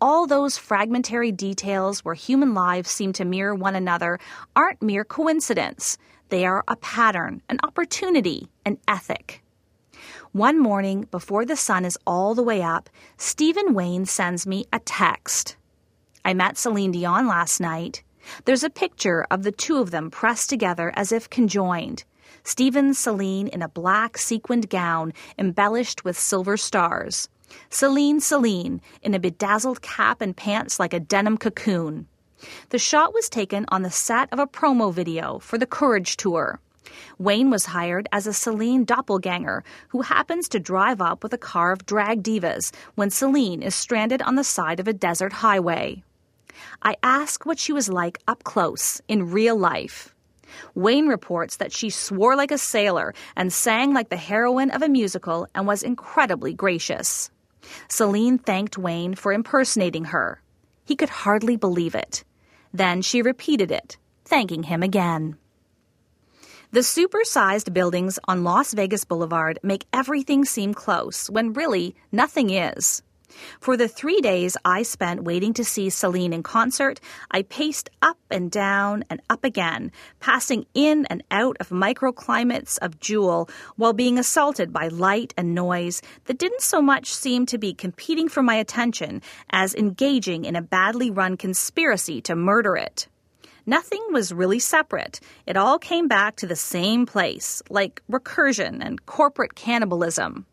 All 0.00 0.26
those 0.26 0.58
fragmentary 0.58 1.30
details 1.30 2.04
where 2.04 2.14
human 2.14 2.54
lives 2.54 2.90
seem 2.90 3.12
to 3.14 3.24
mirror 3.24 3.54
one 3.54 3.76
another 3.76 4.18
aren't 4.56 4.82
mere 4.82 5.04
coincidence. 5.04 5.96
They 6.32 6.46
are 6.46 6.64
a 6.66 6.76
pattern, 6.76 7.42
an 7.50 7.58
opportunity, 7.62 8.48
an 8.64 8.78
ethic. 8.88 9.42
One 10.32 10.58
morning, 10.58 11.06
before 11.10 11.44
the 11.44 11.56
sun 11.56 11.84
is 11.84 11.98
all 12.06 12.34
the 12.34 12.42
way 12.42 12.62
up, 12.62 12.88
Stephen 13.18 13.74
Wayne 13.74 14.06
sends 14.06 14.46
me 14.46 14.64
a 14.72 14.78
text. 14.78 15.56
I 16.24 16.32
met 16.32 16.56
Celine 16.56 16.92
Dion 16.92 17.26
last 17.26 17.60
night. 17.60 18.02
There's 18.46 18.64
a 18.64 18.70
picture 18.70 19.26
of 19.30 19.42
the 19.42 19.52
two 19.52 19.76
of 19.76 19.90
them 19.90 20.10
pressed 20.10 20.48
together 20.48 20.90
as 20.96 21.12
if 21.12 21.28
conjoined. 21.28 22.04
Stephen 22.44 22.94
Celine 22.94 23.48
in 23.48 23.60
a 23.60 23.68
black 23.68 24.16
sequined 24.16 24.70
gown 24.70 25.12
embellished 25.38 26.02
with 26.02 26.18
silver 26.18 26.56
stars. 26.56 27.28
Celine 27.68 28.20
Celine 28.20 28.80
in 29.02 29.12
a 29.12 29.20
bedazzled 29.20 29.82
cap 29.82 30.22
and 30.22 30.34
pants 30.34 30.80
like 30.80 30.94
a 30.94 31.00
denim 31.00 31.36
cocoon. 31.36 32.06
The 32.70 32.78
shot 32.78 33.14
was 33.14 33.28
taken 33.28 33.66
on 33.68 33.82
the 33.82 33.90
set 33.90 34.32
of 34.32 34.38
a 34.38 34.46
promo 34.46 34.92
video 34.92 35.38
for 35.38 35.58
the 35.58 35.66
Courage 35.66 36.16
Tour. 36.16 36.60
Wayne 37.18 37.50
was 37.50 37.66
hired 37.66 38.08
as 38.12 38.26
a 38.26 38.32
Celine 38.32 38.84
doppelganger 38.84 39.62
who 39.88 40.02
happens 40.02 40.48
to 40.48 40.58
drive 40.58 41.00
up 41.00 41.22
with 41.22 41.32
a 41.32 41.38
car 41.38 41.72
of 41.72 41.86
drag 41.86 42.22
divas 42.22 42.72
when 42.94 43.10
Celine 43.10 43.62
is 43.62 43.74
stranded 43.74 44.22
on 44.22 44.34
the 44.34 44.44
side 44.44 44.80
of 44.80 44.88
a 44.88 44.92
desert 44.92 45.32
highway. 45.32 46.02
I 46.82 46.96
ask 47.02 47.46
what 47.46 47.58
she 47.58 47.72
was 47.72 47.88
like 47.88 48.18
up 48.26 48.44
close, 48.44 49.00
in 49.08 49.30
real 49.30 49.56
life. 49.56 50.14
Wayne 50.74 51.06
reports 51.06 51.56
that 51.56 51.72
she 51.72 51.90
swore 51.90 52.36
like 52.36 52.50
a 52.50 52.58
sailor 52.58 53.14
and 53.36 53.52
sang 53.52 53.94
like 53.94 54.08
the 54.08 54.16
heroine 54.16 54.70
of 54.70 54.82
a 54.82 54.88
musical 54.88 55.46
and 55.54 55.66
was 55.66 55.82
incredibly 55.82 56.52
gracious. 56.52 57.30
Celine 57.88 58.38
thanked 58.38 58.76
Wayne 58.76 59.14
for 59.14 59.32
impersonating 59.32 60.06
her. 60.06 60.42
He 60.84 60.96
could 60.96 61.08
hardly 61.08 61.56
believe 61.56 61.94
it. 61.94 62.24
Then 62.72 63.02
she 63.02 63.22
repeated 63.22 63.70
it, 63.70 63.98
thanking 64.24 64.64
him 64.64 64.82
again. 64.82 65.36
The 66.72 66.80
supersized 66.80 67.74
buildings 67.74 68.18
on 68.26 68.44
Las 68.44 68.72
Vegas 68.72 69.04
Boulevard 69.04 69.58
make 69.62 69.84
everything 69.92 70.46
seem 70.46 70.72
close 70.72 71.28
when 71.28 71.52
really 71.52 71.94
nothing 72.10 72.48
is. 72.48 73.02
For 73.60 73.76
the 73.76 73.88
three 73.88 74.20
days 74.20 74.56
I 74.64 74.82
spent 74.82 75.24
waiting 75.24 75.52
to 75.54 75.64
see 75.64 75.90
Celine 75.90 76.32
in 76.32 76.42
concert, 76.42 77.00
I 77.30 77.42
paced 77.42 77.90
up 78.00 78.18
and 78.30 78.50
down 78.50 79.04
and 79.10 79.20
up 79.30 79.44
again, 79.44 79.92
passing 80.20 80.66
in 80.74 81.06
and 81.06 81.22
out 81.30 81.56
of 81.60 81.68
microclimates 81.68 82.78
of 82.78 82.98
Jewel 83.00 83.48
while 83.76 83.92
being 83.92 84.18
assaulted 84.18 84.72
by 84.72 84.88
light 84.88 85.34
and 85.36 85.54
noise 85.54 86.02
that 86.24 86.38
didn't 86.38 86.62
so 86.62 86.82
much 86.82 87.12
seem 87.12 87.46
to 87.46 87.58
be 87.58 87.74
competing 87.74 88.28
for 88.28 88.42
my 88.42 88.54
attention 88.54 89.22
as 89.50 89.74
engaging 89.74 90.44
in 90.44 90.56
a 90.56 90.62
badly 90.62 91.10
run 91.10 91.36
conspiracy 91.36 92.20
to 92.22 92.34
murder 92.36 92.76
it. 92.76 93.08
Nothing 93.66 94.04
was 94.10 94.32
really 94.32 94.58
separate. 94.58 95.20
It 95.46 95.56
all 95.56 95.78
came 95.78 96.08
back 96.08 96.36
to 96.36 96.46
the 96.48 96.56
same 96.56 97.06
place, 97.06 97.62
like 97.70 98.02
recursion 98.10 98.84
and 98.84 99.06
corporate 99.06 99.54
cannibalism. 99.54 100.46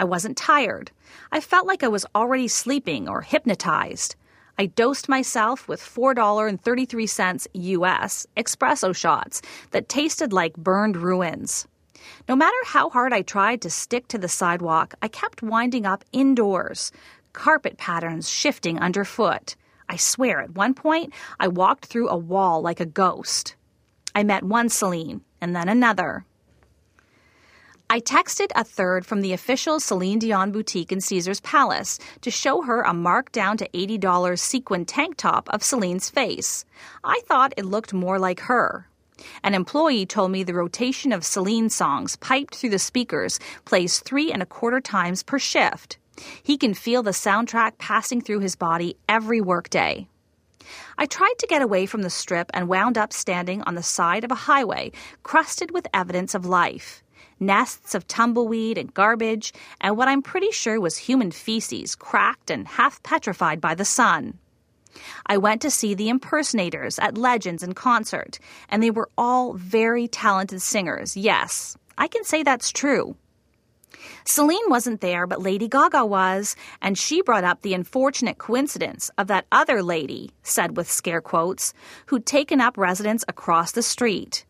I 0.00 0.04
wasn't 0.04 0.38
tired. 0.38 0.90
I 1.30 1.40
felt 1.40 1.66
like 1.66 1.82
I 1.82 1.88
was 1.88 2.06
already 2.14 2.48
sleeping 2.48 3.06
or 3.06 3.20
hypnotized. 3.20 4.16
I 4.58 4.64
dosed 4.64 5.10
myself 5.10 5.68
with 5.68 5.78
$4.33 5.82 7.46
US 7.52 8.26
espresso 8.34 8.96
shots 8.96 9.42
that 9.72 9.90
tasted 9.90 10.32
like 10.32 10.56
burned 10.56 10.96
ruins. 10.96 11.68
No 12.30 12.34
matter 12.34 12.56
how 12.64 12.88
hard 12.88 13.12
I 13.12 13.20
tried 13.20 13.60
to 13.60 13.68
stick 13.68 14.08
to 14.08 14.16
the 14.16 14.26
sidewalk, 14.26 14.94
I 15.02 15.08
kept 15.08 15.42
winding 15.42 15.84
up 15.84 16.02
indoors, 16.12 16.92
carpet 17.34 17.76
patterns 17.76 18.26
shifting 18.26 18.78
underfoot. 18.78 19.54
I 19.90 19.96
swear, 19.96 20.40
at 20.40 20.54
one 20.54 20.72
point, 20.72 21.12
I 21.38 21.48
walked 21.48 21.84
through 21.84 22.08
a 22.08 22.16
wall 22.16 22.62
like 22.62 22.80
a 22.80 22.86
ghost. 22.86 23.54
I 24.14 24.22
met 24.22 24.44
one 24.44 24.70
Celine, 24.70 25.20
and 25.42 25.54
then 25.54 25.68
another, 25.68 26.24
I 27.92 27.98
texted 27.98 28.52
a 28.54 28.62
third 28.62 29.04
from 29.04 29.20
the 29.20 29.32
official 29.32 29.80
Celine 29.80 30.20
Dion 30.20 30.52
boutique 30.52 30.92
in 30.92 31.00
Caesar's 31.00 31.40
Palace 31.40 31.98
to 32.20 32.30
show 32.30 32.62
her 32.62 32.82
a 32.82 32.94
marked 32.94 33.32
down 33.32 33.56
to 33.56 33.68
$80 33.70 34.38
sequin 34.38 34.84
tank 34.84 35.16
top 35.16 35.48
of 35.52 35.64
Celine's 35.64 36.08
face. 36.08 36.64
I 37.02 37.20
thought 37.26 37.52
it 37.56 37.64
looked 37.64 37.92
more 37.92 38.20
like 38.20 38.42
her. 38.42 38.86
An 39.42 39.56
employee 39.56 40.06
told 40.06 40.30
me 40.30 40.44
the 40.44 40.54
rotation 40.54 41.10
of 41.10 41.24
Celine 41.24 41.68
songs 41.68 42.14
piped 42.14 42.54
through 42.54 42.70
the 42.70 42.78
speakers 42.78 43.40
plays 43.64 43.98
three 43.98 44.30
and 44.30 44.40
a 44.40 44.46
quarter 44.46 44.80
times 44.80 45.24
per 45.24 45.40
shift. 45.40 45.98
He 46.44 46.56
can 46.56 46.74
feel 46.74 47.02
the 47.02 47.10
soundtrack 47.10 47.78
passing 47.78 48.20
through 48.20 48.38
his 48.38 48.54
body 48.54 48.98
every 49.08 49.40
workday. 49.40 50.06
I 50.96 51.06
tried 51.06 51.40
to 51.40 51.48
get 51.48 51.60
away 51.60 51.86
from 51.86 52.02
the 52.02 52.10
strip 52.10 52.52
and 52.54 52.68
wound 52.68 52.96
up 52.96 53.12
standing 53.12 53.62
on 53.62 53.74
the 53.74 53.82
side 53.82 54.22
of 54.22 54.30
a 54.30 54.46
highway 54.46 54.92
crusted 55.24 55.72
with 55.72 55.88
evidence 55.92 56.36
of 56.36 56.46
life 56.46 57.02
nests 57.40 57.94
of 57.94 58.06
tumbleweed 58.06 58.78
and 58.78 58.94
garbage, 58.94 59.52
and 59.80 59.96
what 59.96 60.08
I'm 60.08 60.22
pretty 60.22 60.50
sure 60.52 60.80
was 60.80 60.96
human 60.96 61.30
feces, 61.30 61.94
cracked 61.94 62.50
and 62.50 62.68
half 62.68 63.02
petrified 63.02 63.60
by 63.60 63.74
the 63.74 63.84
sun. 63.84 64.38
I 65.26 65.38
went 65.38 65.62
to 65.62 65.70
see 65.70 65.94
the 65.94 66.08
impersonators 66.08 66.98
at 66.98 67.16
Legends 67.16 67.62
in 67.62 67.74
concert, 67.74 68.38
and 68.68 68.82
they 68.82 68.90
were 68.90 69.08
all 69.16 69.54
very 69.54 70.08
talented 70.08 70.62
singers. 70.62 71.16
Yes, 71.16 71.76
I 71.96 72.08
can 72.08 72.24
say 72.24 72.42
that's 72.42 72.70
true. 72.70 73.16
Celine 74.24 74.68
wasn't 74.68 75.00
there, 75.00 75.26
but 75.26 75.42
Lady 75.42 75.68
Gaga 75.68 76.04
was, 76.04 76.56
and 76.80 76.96
she 76.96 77.22
brought 77.22 77.44
up 77.44 77.62
the 77.62 77.74
unfortunate 77.74 78.38
coincidence 78.38 79.10
of 79.18 79.26
that 79.28 79.46
other 79.52 79.82
lady, 79.82 80.30
said 80.42 80.76
with 80.76 80.90
scare 80.90 81.20
quotes, 81.20 81.74
who'd 82.06 82.26
taken 82.26 82.60
up 82.60 82.78
residence 82.78 83.24
across 83.28 83.72
the 83.72 83.82
street. 83.82 84.44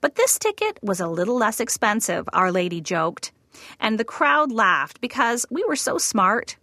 But 0.00 0.14
this 0.14 0.38
ticket 0.38 0.78
was 0.82 1.00
a 1.00 1.08
little 1.08 1.36
less 1.36 1.60
expensive, 1.60 2.28
Our 2.32 2.52
Lady 2.52 2.80
joked. 2.80 3.32
And 3.80 3.98
the 3.98 4.04
crowd 4.04 4.52
laughed 4.52 5.00
because 5.00 5.46
we 5.50 5.64
were 5.64 5.76
so 5.76 5.98
smart. 5.98 6.56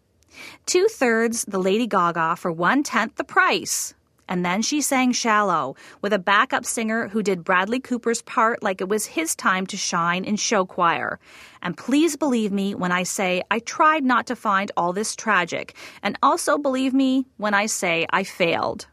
Two 0.65 0.87
thirds 0.87 1.45
the 1.45 1.59
Lady 1.59 1.87
Gaga 1.87 2.35
for 2.37 2.51
one 2.51 2.83
tenth 2.83 3.15
the 3.15 3.23
price. 3.23 3.93
And 4.27 4.45
then 4.45 4.61
she 4.61 4.81
sang 4.81 5.11
Shallow 5.11 5.75
with 6.01 6.13
a 6.13 6.19
backup 6.19 6.65
singer 6.65 7.09
who 7.09 7.21
did 7.21 7.43
Bradley 7.43 7.79
Cooper's 7.79 8.21
part 8.21 8.63
like 8.63 8.79
it 8.79 8.87
was 8.87 9.05
his 9.05 9.35
time 9.35 9.67
to 9.67 9.77
shine 9.77 10.23
in 10.23 10.37
show 10.37 10.65
choir. 10.65 11.19
And 11.61 11.77
please 11.77 12.15
believe 12.15 12.51
me 12.51 12.73
when 12.73 12.91
I 12.91 13.03
say 13.03 13.43
I 13.51 13.59
tried 13.59 14.03
not 14.03 14.25
to 14.27 14.35
find 14.35 14.71
all 14.77 14.93
this 14.93 15.15
tragic, 15.15 15.75
and 16.01 16.17
also 16.23 16.57
believe 16.57 16.93
me 16.93 17.25
when 17.37 17.53
I 17.53 17.65
say 17.65 18.07
I 18.11 18.23
failed. 18.23 18.87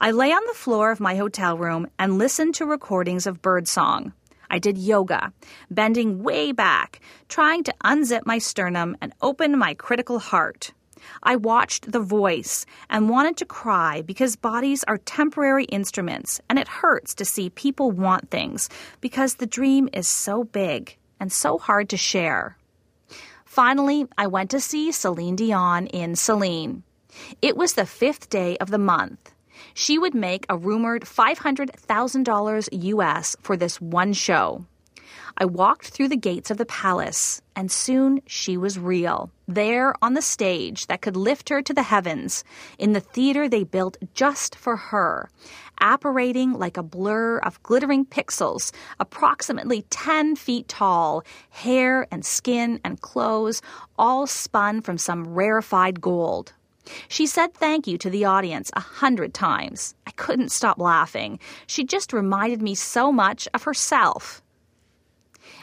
I 0.00 0.10
lay 0.10 0.32
on 0.32 0.42
the 0.46 0.54
floor 0.54 0.90
of 0.90 1.00
my 1.00 1.16
hotel 1.16 1.56
room 1.56 1.88
and 1.98 2.18
listened 2.18 2.54
to 2.56 2.66
recordings 2.66 3.26
of 3.26 3.42
birdsong. 3.42 4.12
I 4.50 4.58
did 4.58 4.78
yoga, 4.78 5.32
bending 5.70 6.22
way 6.22 6.52
back, 6.52 7.00
trying 7.28 7.64
to 7.64 7.74
unzip 7.84 8.26
my 8.26 8.38
sternum 8.38 8.96
and 9.00 9.12
open 9.20 9.58
my 9.58 9.74
critical 9.74 10.18
heart. 10.18 10.72
I 11.22 11.36
watched 11.36 11.90
The 11.90 12.00
Voice 12.00 12.64
and 12.88 13.10
wanted 13.10 13.36
to 13.38 13.44
cry 13.44 14.02
because 14.02 14.36
bodies 14.36 14.84
are 14.84 14.98
temporary 14.98 15.64
instruments 15.64 16.40
and 16.48 16.58
it 16.58 16.68
hurts 16.68 17.14
to 17.16 17.24
see 17.24 17.50
people 17.50 17.90
want 17.90 18.30
things 18.30 18.68
because 19.00 19.34
the 19.34 19.46
dream 19.46 19.88
is 19.92 20.08
so 20.08 20.44
big 20.44 20.96
and 21.20 21.32
so 21.32 21.58
hard 21.58 21.88
to 21.90 21.96
share. 21.96 22.56
Finally, 23.44 24.06
I 24.18 24.26
went 24.26 24.50
to 24.50 24.60
see 24.60 24.92
Celine 24.92 25.36
Dion 25.36 25.86
in 25.88 26.16
Celine. 26.16 26.82
It 27.42 27.56
was 27.56 27.74
the 27.74 27.86
fifth 27.86 28.28
day 28.28 28.56
of 28.58 28.70
the 28.70 28.78
month. 28.78 29.33
She 29.74 29.98
would 29.98 30.14
make 30.14 30.46
a 30.48 30.56
rumored 30.56 31.02
$500,000 31.02 32.68
US 32.72 33.36
for 33.42 33.56
this 33.56 33.80
one 33.80 34.12
show. 34.12 34.64
I 35.36 35.46
walked 35.46 35.88
through 35.88 36.08
the 36.08 36.16
gates 36.16 36.52
of 36.52 36.58
the 36.58 36.64
palace, 36.64 37.42
and 37.56 37.72
soon 37.72 38.20
she 38.24 38.56
was 38.56 38.78
real, 38.78 39.32
there 39.48 39.92
on 40.00 40.14
the 40.14 40.22
stage 40.22 40.86
that 40.86 41.02
could 41.02 41.16
lift 41.16 41.48
her 41.48 41.60
to 41.60 41.74
the 41.74 41.82
heavens, 41.82 42.44
in 42.78 42.92
the 42.92 43.00
theater 43.00 43.48
they 43.48 43.64
built 43.64 43.96
just 44.14 44.54
for 44.54 44.76
her, 44.76 45.28
apparating 45.80 46.52
like 46.52 46.76
a 46.76 46.84
blur 46.84 47.38
of 47.38 47.60
glittering 47.64 48.06
pixels, 48.06 48.70
approximately 49.00 49.82
10 49.90 50.36
feet 50.36 50.68
tall, 50.68 51.24
hair 51.50 52.06
and 52.12 52.24
skin 52.24 52.78
and 52.84 53.00
clothes, 53.00 53.60
all 53.98 54.28
spun 54.28 54.80
from 54.82 54.98
some 54.98 55.34
rarefied 55.34 56.00
gold. 56.00 56.52
She 57.08 57.26
said 57.26 57.54
thank 57.54 57.86
you 57.86 57.98
to 57.98 58.10
the 58.10 58.24
audience 58.24 58.70
a 58.74 58.80
hundred 58.80 59.34
times. 59.34 59.94
I 60.06 60.10
couldn't 60.12 60.52
stop 60.52 60.78
laughing. 60.78 61.38
She 61.66 61.84
just 61.84 62.12
reminded 62.12 62.60
me 62.62 62.74
so 62.74 63.10
much 63.10 63.48
of 63.54 63.62
herself. 63.62 64.42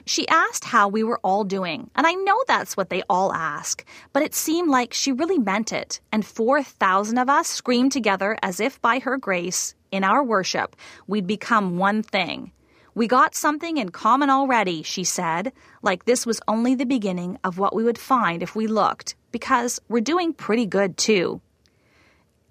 She 0.06 0.28
asked 0.28 0.66
how 0.66 0.88
we 0.88 1.04
were 1.04 1.20
all 1.24 1.44
doing, 1.44 1.90
and 1.96 2.08
I 2.08 2.14
know 2.14 2.44
that's 2.48 2.76
what 2.76 2.90
they 2.90 3.04
all 3.10 3.34
ask, 3.34 3.86
but 4.14 4.24
it 4.24 4.34
seemed 4.34 4.70
like 4.70 4.94
she 4.94 5.12
really 5.12 5.38
meant 5.38 5.72
it, 5.72 6.00
and 6.12 6.26
4,000 6.26 7.18
of 7.18 7.30
us 7.30 7.48
screamed 7.48 7.92
together 7.92 8.38
as 8.42 8.60
if 8.60 8.82
by 8.82 9.00
her 9.00 9.18
grace, 9.18 9.76
in 9.92 10.04
our 10.04 10.24
worship, 10.24 10.76
we'd 11.08 11.28
become 11.28 11.78
one 11.78 12.02
thing. 12.02 12.52
We 12.94 13.08
got 13.08 13.36
something 13.36 13.78
in 13.78 13.90
common 13.90 14.30
already, 14.30 14.84
she 14.84 15.06
said, 15.06 15.54
like 15.82 16.04
this 16.04 16.26
was 16.26 16.42
only 16.48 16.76
the 16.76 16.86
beginning 16.86 17.40
of 17.44 17.58
what 17.58 17.74
we 17.74 17.86
would 17.86 17.98
find 17.98 18.44
if 18.44 18.54
we 18.54 18.68
looked, 18.68 19.16
because 19.32 19.80
we're 19.88 20.02
doing 20.02 20.34
pretty 20.34 20.66
good 20.66 20.98
too. 20.98 21.40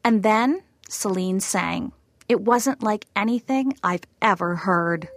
And 0.03 0.23
then 0.23 0.63
Celine 0.89 1.41
sang. 1.41 1.93
It 2.27 2.41
wasn't 2.41 2.83
like 2.83 3.05
anything 3.15 3.75
I've 3.83 4.05
ever 4.23 4.55
heard. 4.55 5.09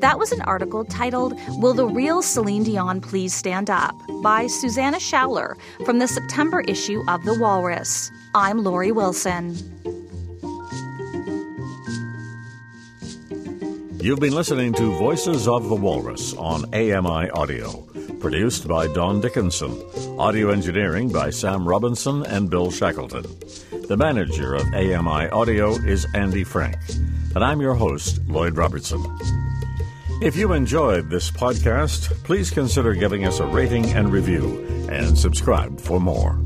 That 0.00 0.18
was 0.18 0.32
an 0.32 0.40
article 0.42 0.84
titled 0.84 1.38
Will 1.60 1.74
the 1.74 1.86
Real 1.86 2.20
Celine 2.20 2.64
Dion 2.64 3.00
Please 3.00 3.32
Stand 3.32 3.70
Up 3.70 3.94
by 4.22 4.48
Suzannah 4.48 4.98
Showler 4.98 5.56
from 5.84 6.00
the 6.00 6.08
September 6.08 6.62
issue 6.62 7.04
of 7.06 7.22
The 7.24 7.38
Walrus. 7.38 8.10
I'm 8.34 8.64
Lori 8.64 8.90
Wilson. 8.90 9.99
You've 14.02 14.18
been 14.18 14.34
listening 14.34 14.72
to 14.74 14.96
Voices 14.96 15.46
of 15.46 15.68
the 15.68 15.74
Walrus 15.74 16.32
on 16.34 16.64
AMI 16.74 17.28
Audio, 17.32 17.82
produced 18.18 18.66
by 18.66 18.86
Don 18.86 19.20
Dickinson, 19.20 19.78
audio 20.18 20.48
engineering 20.48 21.12
by 21.12 21.28
Sam 21.28 21.68
Robinson 21.68 22.24
and 22.24 22.48
Bill 22.48 22.70
Shackleton. 22.70 23.26
The 23.88 23.98
manager 23.98 24.54
of 24.54 24.62
AMI 24.72 25.28
Audio 25.28 25.72
is 25.72 26.06
Andy 26.14 26.44
Frank, 26.44 26.76
and 27.34 27.44
I'm 27.44 27.60
your 27.60 27.74
host, 27.74 28.26
Lloyd 28.26 28.56
Robertson. 28.56 29.04
If 30.22 30.34
you 30.34 30.54
enjoyed 30.54 31.10
this 31.10 31.30
podcast, 31.30 32.08
please 32.24 32.50
consider 32.50 32.94
giving 32.94 33.26
us 33.26 33.38
a 33.38 33.44
rating 33.44 33.84
and 33.90 34.10
review 34.10 34.66
and 34.90 35.18
subscribe 35.18 35.78
for 35.78 36.00
more. 36.00 36.40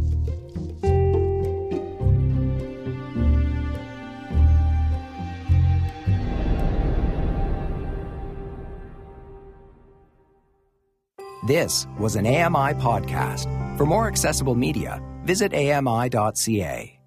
This 11.45 11.87
was 11.99 12.17
an 12.17 12.27
AMI 12.27 12.73
podcast. 12.81 13.47
For 13.77 13.85
more 13.85 14.09
accessible 14.09 14.55
media, 14.55 15.03
visit 15.25 15.53
ami.ca. 15.53 16.99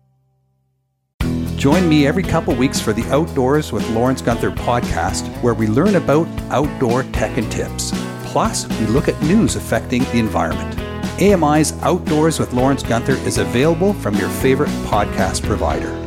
Join 1.55 1.89
me 1.89 2.05
every 2.05 2.21
couple 2.21 2.53
weeks 2.53 2.79
for 2.79 2.93
the 2.93 3.03
Outdoors 3.05 3.71
with 3.71 3.89
Lawrence 3.89 4.21
Gunther 4.21 4.51
podcast, 4.51 5.27
where 5.41 5.55
we 5.55 5.65
learn 5.65 5.95
about 5.95 6.27
outdoor 6.51 7.01
tech 7.01 7.35
and 7.39 7.51
tips. 7.51 7.91
Plus, 8.25 8.67
we 8.79 8.85
look 8.85 9.07
at 9.07 9.19
news 9.23 9.55
affecting 9.55 10.03
the 10.03 10.19
environment. 10.19 10.79
AMI's 11.19 11.73
Outdoors 11.81 12.37
with 12.39 12.53
Lawrence 12.53 12.83
Gunther 12.83 13.13
is 13.27 13.39
available 13.39 13.95
from 13.95 14.13
your 14.17 14.29
favorite 14.29 14.69
podcast 14.85 15.41
provider. 15.41 16.06